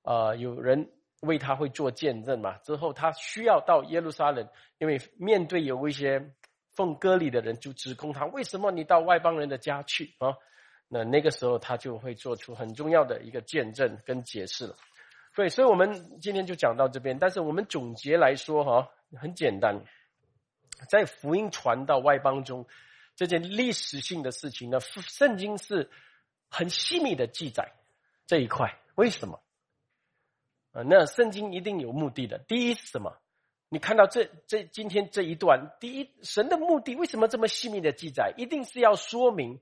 [0.02, 0.90] 啊，有人
[1.20, 2.58] 为他会做见证嘛。
[2.58, 4.46] 之后他需要到耶路撒冷，
[4.78, 6.32] 因为面对有一些
[6.74, 10.34] 奉割礼的人，就指控他为什么你到外邦人的家去啊？
[10.88, 14.76] 那那个时候他就会做出很重要的一个见证跟解释了。
[15.36, 19.84] 对，所以我们今天就讲到这边，但是我们总结来说哈，很简单，
[20.88, 22.66] 在福音传到外邦中。
[23.14, 25.90] 这件历史性的事情呢，圣经是
[26.50, 27.72] 很细密的记载
[28.26, 28.78] 这一块。
[28.94, 29.40] 为什么？
[30.72, 32.38] 啊，那圣经一定有目的的。
[32.38, 33.16] 第一是什么？
[33.70, 38.34] 你看到这这今天这一段，第一，神的目的为什么这么细密的记载？
[38.36, 39.60] 一定是要说明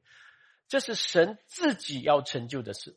[0.66, 2.96] 这是神自己要成就的事。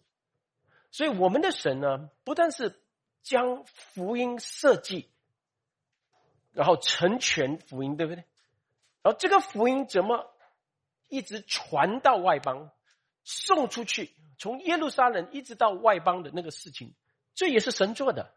[0.92, 2.80] 所以我们的神呢，不但是
[3.22, 5.10] 将福音设计，
[6.54, 8.24] 然后成全福音，对不对？
[9.04, 10.34] 然后这个福音怎么？
[11.10, 12.70] 一直传到外邦，
[13.24, 16.94] 送出去，从耶路撒冷一直到外邦的那个事情，
[17.34, 18.34] 这也是神做的，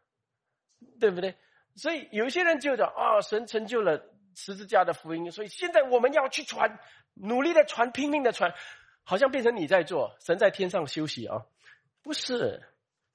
[1.01, 1.37] 对不对？
[1.75, 4.05] 所以有些人就讲啊，神成就了
[4.37, 6.79] 十字架的福音，所以现在我们要去传，
[7.15, 8.55] 努力的传，拼命的传，
[9.03, 11.45] 好像变成你在做，神在天上休息啊？
[12.03, 12.63] 不是，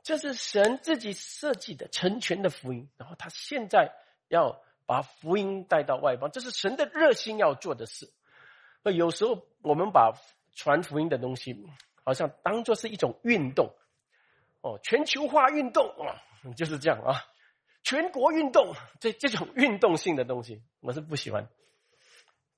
[0.04, 3.92] 这是神自己设计的成全的福音，然后他现在
[4.28, 8.12] 要把福音带到外邦，这是神的热心要做的事。
[8.84, 10.14] 那有时候我们把
[10.54, 11.56] 传福音的东西，
[12.04, 13.74] 好像当做是一种运动，
[14.62, 16.22] 哦，全球化运动啊，
[16.56, 17.26] 就是这样啊，
[17.82, 21.50] 全国运动，这这种运动性的东西，我是不喜欢。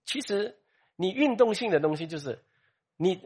[0.04, 0.60] 其实
[0.98, 2.44] 你运动性的东西，就是
[2.98, 3.22] 你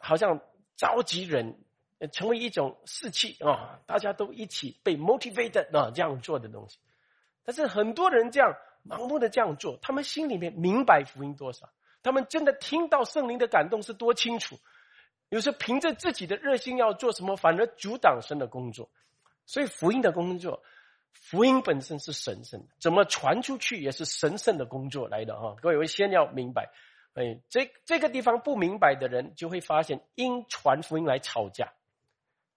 [0.00, 0.40] 好像
[0.76, 1.62] 召集人，
[2.06, 6.78] 成为一种士气啊，大家都一起被 motivated 啊这样做的东西。
[7.44, 8.54] 但是很多人这样
[8.86, 11.70] 盲目的这样做，他们心里面明白福音多少？
[12.02, 14.56] 他们真的听到圣灵的感动是多清楚？
[15.30, 18.88] 有时候凭着自己的热心要做什么，反而阻挡神的工作。
[19.44, 20.62] 所以福音的工作，
[21.12, 25.56] 福音本身是神圣的，怎么传出去也是神圣的工作来的啊！
[25.60, 26.70] 各位先要明白，
[27.14, 31.72] 哎，这这个地方不明白的人就会发现，因传福音来吵架，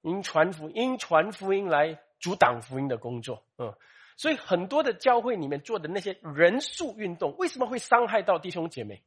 [0.02, 3.74] 因传福因传福音来阻挡福音的工作，嗯。
[4.18, 9.02] 所以很多的教会里面做的那些人数运动，为什么会伤害到弟兄姐妹？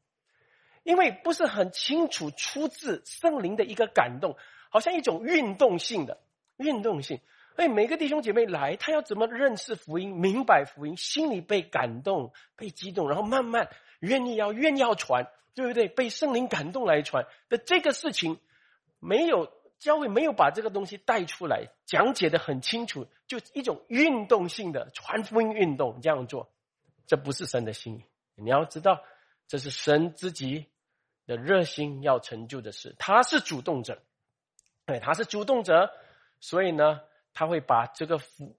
[0.83, 4.37] 因为不是很清楚出自圣灵的一个感动，
[4.71, 6.19] 好像一种运动性的
[6.57, 7.21] 运动性。
[7.55, 13.69] 哎，每个弟兄姐妹来，他要怎么认识福音、明白福音，心里被感动、被激动，然后慢慢
[14.01, 15.87] 愿意要愿意要传，对不对？
[15.87, 18.41] 被圣灵感动来传的这个事情，
[18.99, 19.53] 没有。
[19.85, 26.51] 教会没有把这个东西带出来，讲解的很清楚，就一种运动性的传福音运动这样做，
[27.07, 28.05] 这不是神的心意。
[28.35, 29.03] 你要知道，
[29.47, 30.65] 这是神自己
[31.27, 34.01] 的热心要成就的事，他是主动者，
[34.87, 35.93] 对，他是主动者，
[36.41, 37.03] 所以呢，
[37.35, 38.57] 他会把这个福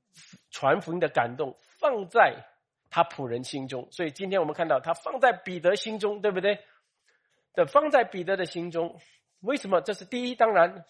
[0.51, 2.45] 传福音的感动放在
[2.91, 3.87] 他仆人心中。
[3.89, 6.59] 所以今天我们看到他放在彼得心中，对不对？
[7.55, 8.99] 的放在彼得的心中，
[9.39, 9.81] 为什么？
[9.81, 10.85] 这是第一，当然。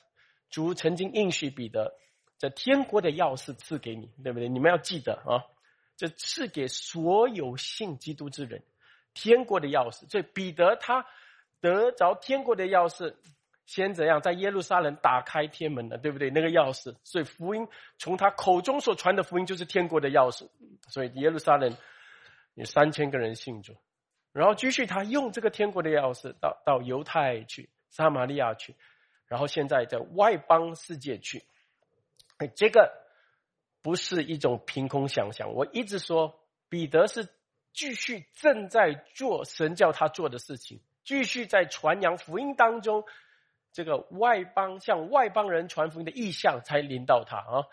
[0.50, 1.93] 主曾经应许彼得，
[2.38, 4.48] 这天国的钥匙赐给你，对不对？
[4.48, 5.43] 你们要记得啊，
[5.98, 8.62] 这赐给所有信基督之人，
[9.14, 10.10] 天国的钥匙。
[10.10, 11.06] 所以彼得他
[11.60, 13.16] 得着天国的钥匙，
[13.66, 16.30] 先怎样在耶路撒冷打开天门的，对不对？
[16.30, 17.68] 那个钥匙，所以福音
[17.98, 20.48] 从他口中所传的福音就是天国的钥匙。
[20.88, 21.76] 所以耶路撒冷
[22.54, 23.76] 有三千个人信主，
[24.32, 28.76] 然后继续他用这个天国的钥匙到到犹太去，撒玛利亚去。
[29.28, 31.43] 然后现在在外邦世界去，
[32.55, 32.91] 这个
[33.82, 35.53] 不是一种凭空想象。
[35.53, 37.28] 我一直说，彼得是
[37.73, 43.03] 继续正在做神叫他做的事情，继续在传扬福音当中，
[43.73, 47.65] 这个外邦向外邦人传福音的意向才临到他啊。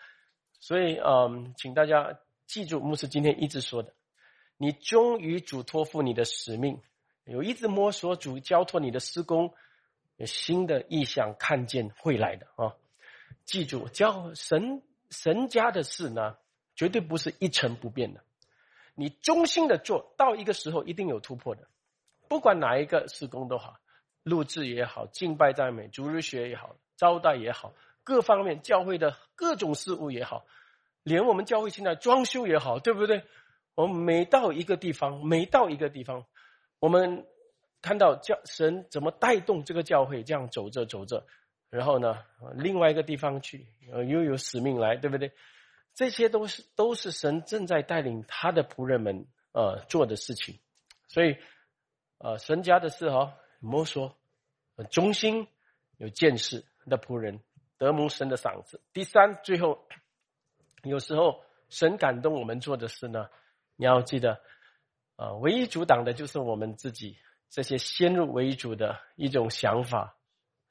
[0.59, 3.93] 所以，嗯，请大家记住，牧师今天一直说的，
[4.57, 6.81] 你终于主托付你的使命，
[7.25, 9.53] 有一直摸索主交托你的施工。
[10.25, 12.75] 新的意向，看见会来的啊！
[13.45, 16.37] 记住，教神神家的事呢，
[16.75, 18.23] 绝对不是一成不变的。
[18.95, 21.67] 你忠心的做到一个时候，一定有突破的。
[22.29, 23.75] 不管哪一个施工都好，
[24.23, 30.45] 录制也好，敬拜赞美、逐日学也好，招待也好，各方面教会的各种事物也好，
[31.03, 33.23] 连我们教会现在装修也好，对不对？
[33.75, 36.25] 我们每到一个地方，每到一个地方，
[36.79, 37.25] 我们。
[37.83, 41.27] 看到教神怎么带动这个教会这样走着走着，
[41.69, 42.23] 然后呢，
[42.55, 45.33] 另外一个地方去，呃，又有使命来，对不对？
[45.93, 50.57] 这些都是都是神正在带领他的仆人们呃做的事情，
[51.09, 51.37] 所以，
[52.19, 54.15] 呃，神家的事哈，莫说，
[54.89, 55.49] 忠心
[55.97, 57.41] 有见识的仆人
[57.77, 58.79] 得蒙神的赏赐。
[58.93, 59.85] 第三，最后，
[60.83, 63.29] 有时候神感动我们做的事呢，
[63.75, 64.41] 你要记得，
[65.17, 67.17] 啊，唯一阻挡的就是我们自己。
[67.53, 70.17] 这些先入为主的一种想法，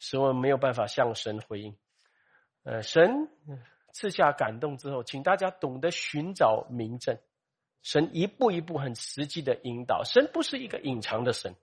[0.01, 1.77] 使我们没有办法向神回应。
[2.65, 3.29] 呃，神
[3.93, 7.17] 赐下感动之后，请大家懂得寻找明证。
[7.83, 10.03] 神一步一步很实际的引导。
[10.03, 11.55] 神不是一个隐藏的神。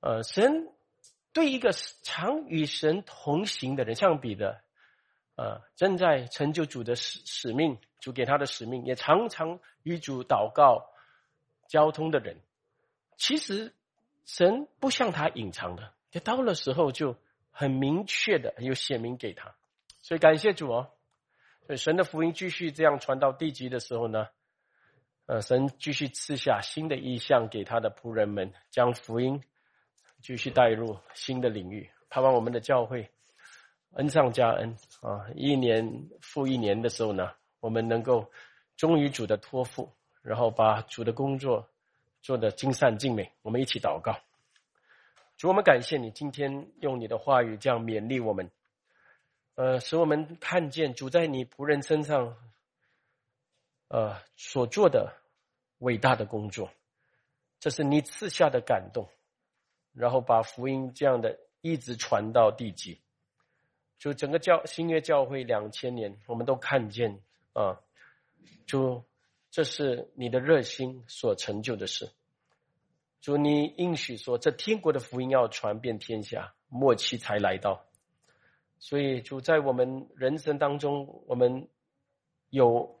[0.00, 0.68] 呃，神
[1.32, 1.70] 对一个
[2.02, 4.60] 常与神同行的人，像彼得，
[5.36, 10.90] 呃，正在成就主的使使命，主给他的使命，也常常与主祷告、
[11.68, 12.40] 交通的人。
[13.18, 13.74] 其实，
[14.26, 17.16] 神不像他隐藏的，就到了时候就
[17.50, 19.54] 很明确的有显明给他，
[20.02, 20.90] 所以感谢主哦。
[21.64, 24.26] 所以神的福音继续这样传到地极的时候呢，
[25.26, 29.42] 呃，神继续赐下新的意象给他的仆人们，将福音
[30.20, 33.10] 继续带入新的领域，盼望我们的教会
[33.92, 38.30] 恩上加恩啊，一年复一年的时候呢，我们能够
[38.76, 41.70] 忠于主的托付，然后把主的工作。
[42.26, 44.18] 做的尽善尽美，我们一起祷告。
[45.36, 48.50] 主，我们感谢你今天用你的话语这样勉励我们，
[49.54, 52.36] 呃，使我们看见主在你仆人身上，
[53.86, 55.14] 呃所做的
[55.78, 56.68] 伟大的工作，
[57.60, 59.08] 这是你赐下的感动，
[59.92, 63.00] 然后把福音这样的一直传到地极，
[64.00, 67.20] 就整个教新约教会两千年，我们都看见
[67.52, 67.78] 啊，
[68.66, 69.04] 就。
[69.56, 72.12] 这是你的热心所成就的事。
[73.22, 77.86] 主，你应许说，这天国的福音要传遍天下，末期才来到。
[78.78, 81.70] 所以就在我们人生当中，我们
[82.50, 83.00] 有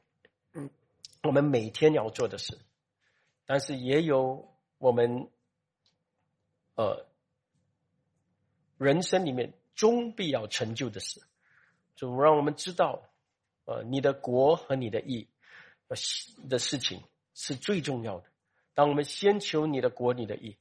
[1.22, 2.58] 我们每天要做的事，
[3.44, 5.28] 但是也有我们
[6.74, 7.04] 呃
[8.78, 11.20] 人生里面终必要成就的事，
[11.96, 13.02] 就让我们知道，
[13.66, 15.28] 呃，你的国和你的义
[15.88, 15.96] 呃
[16.48, 17.02] 的事情
[17.34, 18.26] 是最重要的。
[18.74, 20.56] 当我们先求你的国、你的义，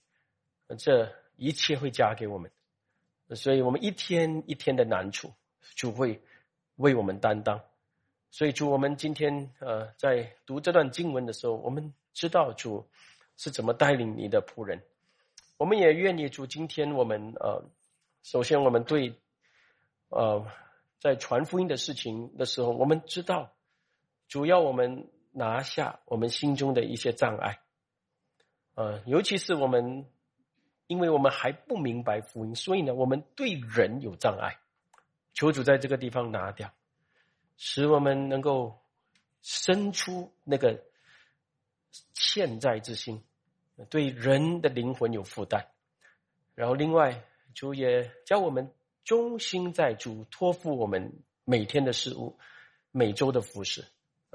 [0.77, 2.51] 这一切会加给我们。
[3.35, 5.33] 所以我们一天一天的难处，
[5.75, 6.21] 就会
[6.75, 7.61] 为我们担当。
[8.29, 12.87] 所以主，我们今天呃在读这段经文的时候，我们知道主
[13.35, 14.83] 是怎么带领你的仆人。
[15.57, 17.63] 我们也愿意主，今天我们呃，
[18.23, 19.15] 首先我们对
[20.09, 20.45] 呃
[20.99, 23.53] 在传福音的事情的时候，我们知道
[24.27, 27.59] 主要我们拿下我们心中的一些障碍，
[28.73, 30.07] 呃，尤其是我们。
[30.87, 34.59] 因为我们还不明白福音，所以呢，我们对人有障碍。
[35.33, 36.71] 求主在这个地方拿掉，
[37.57, 38.79] 使我们能够
[39.41, 40.79] 生出那个
[42.13, 43.23] 欠债之心，
[43.89, 45.65] 对人的灵魂有负担。
[46.53, 47.25] 然后，另外，
[47.55, 48.71] 主也教我们
[49.03, 52.37] 忠心在主，托付我们每天的事物、
[52.91, 53.83] 每周的服饰。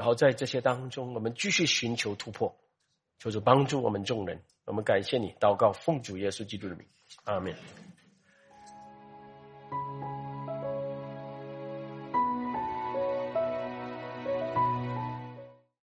[0.00, 2.56] 然后在这些当中，我们继续寻求突破，
[3.18, 4.40] 就是帮助我们众人。
[4.64, 6.86] 我们感谢你，祷告奉主耶稣基督的名，
[7.24, 7.54] 阿门。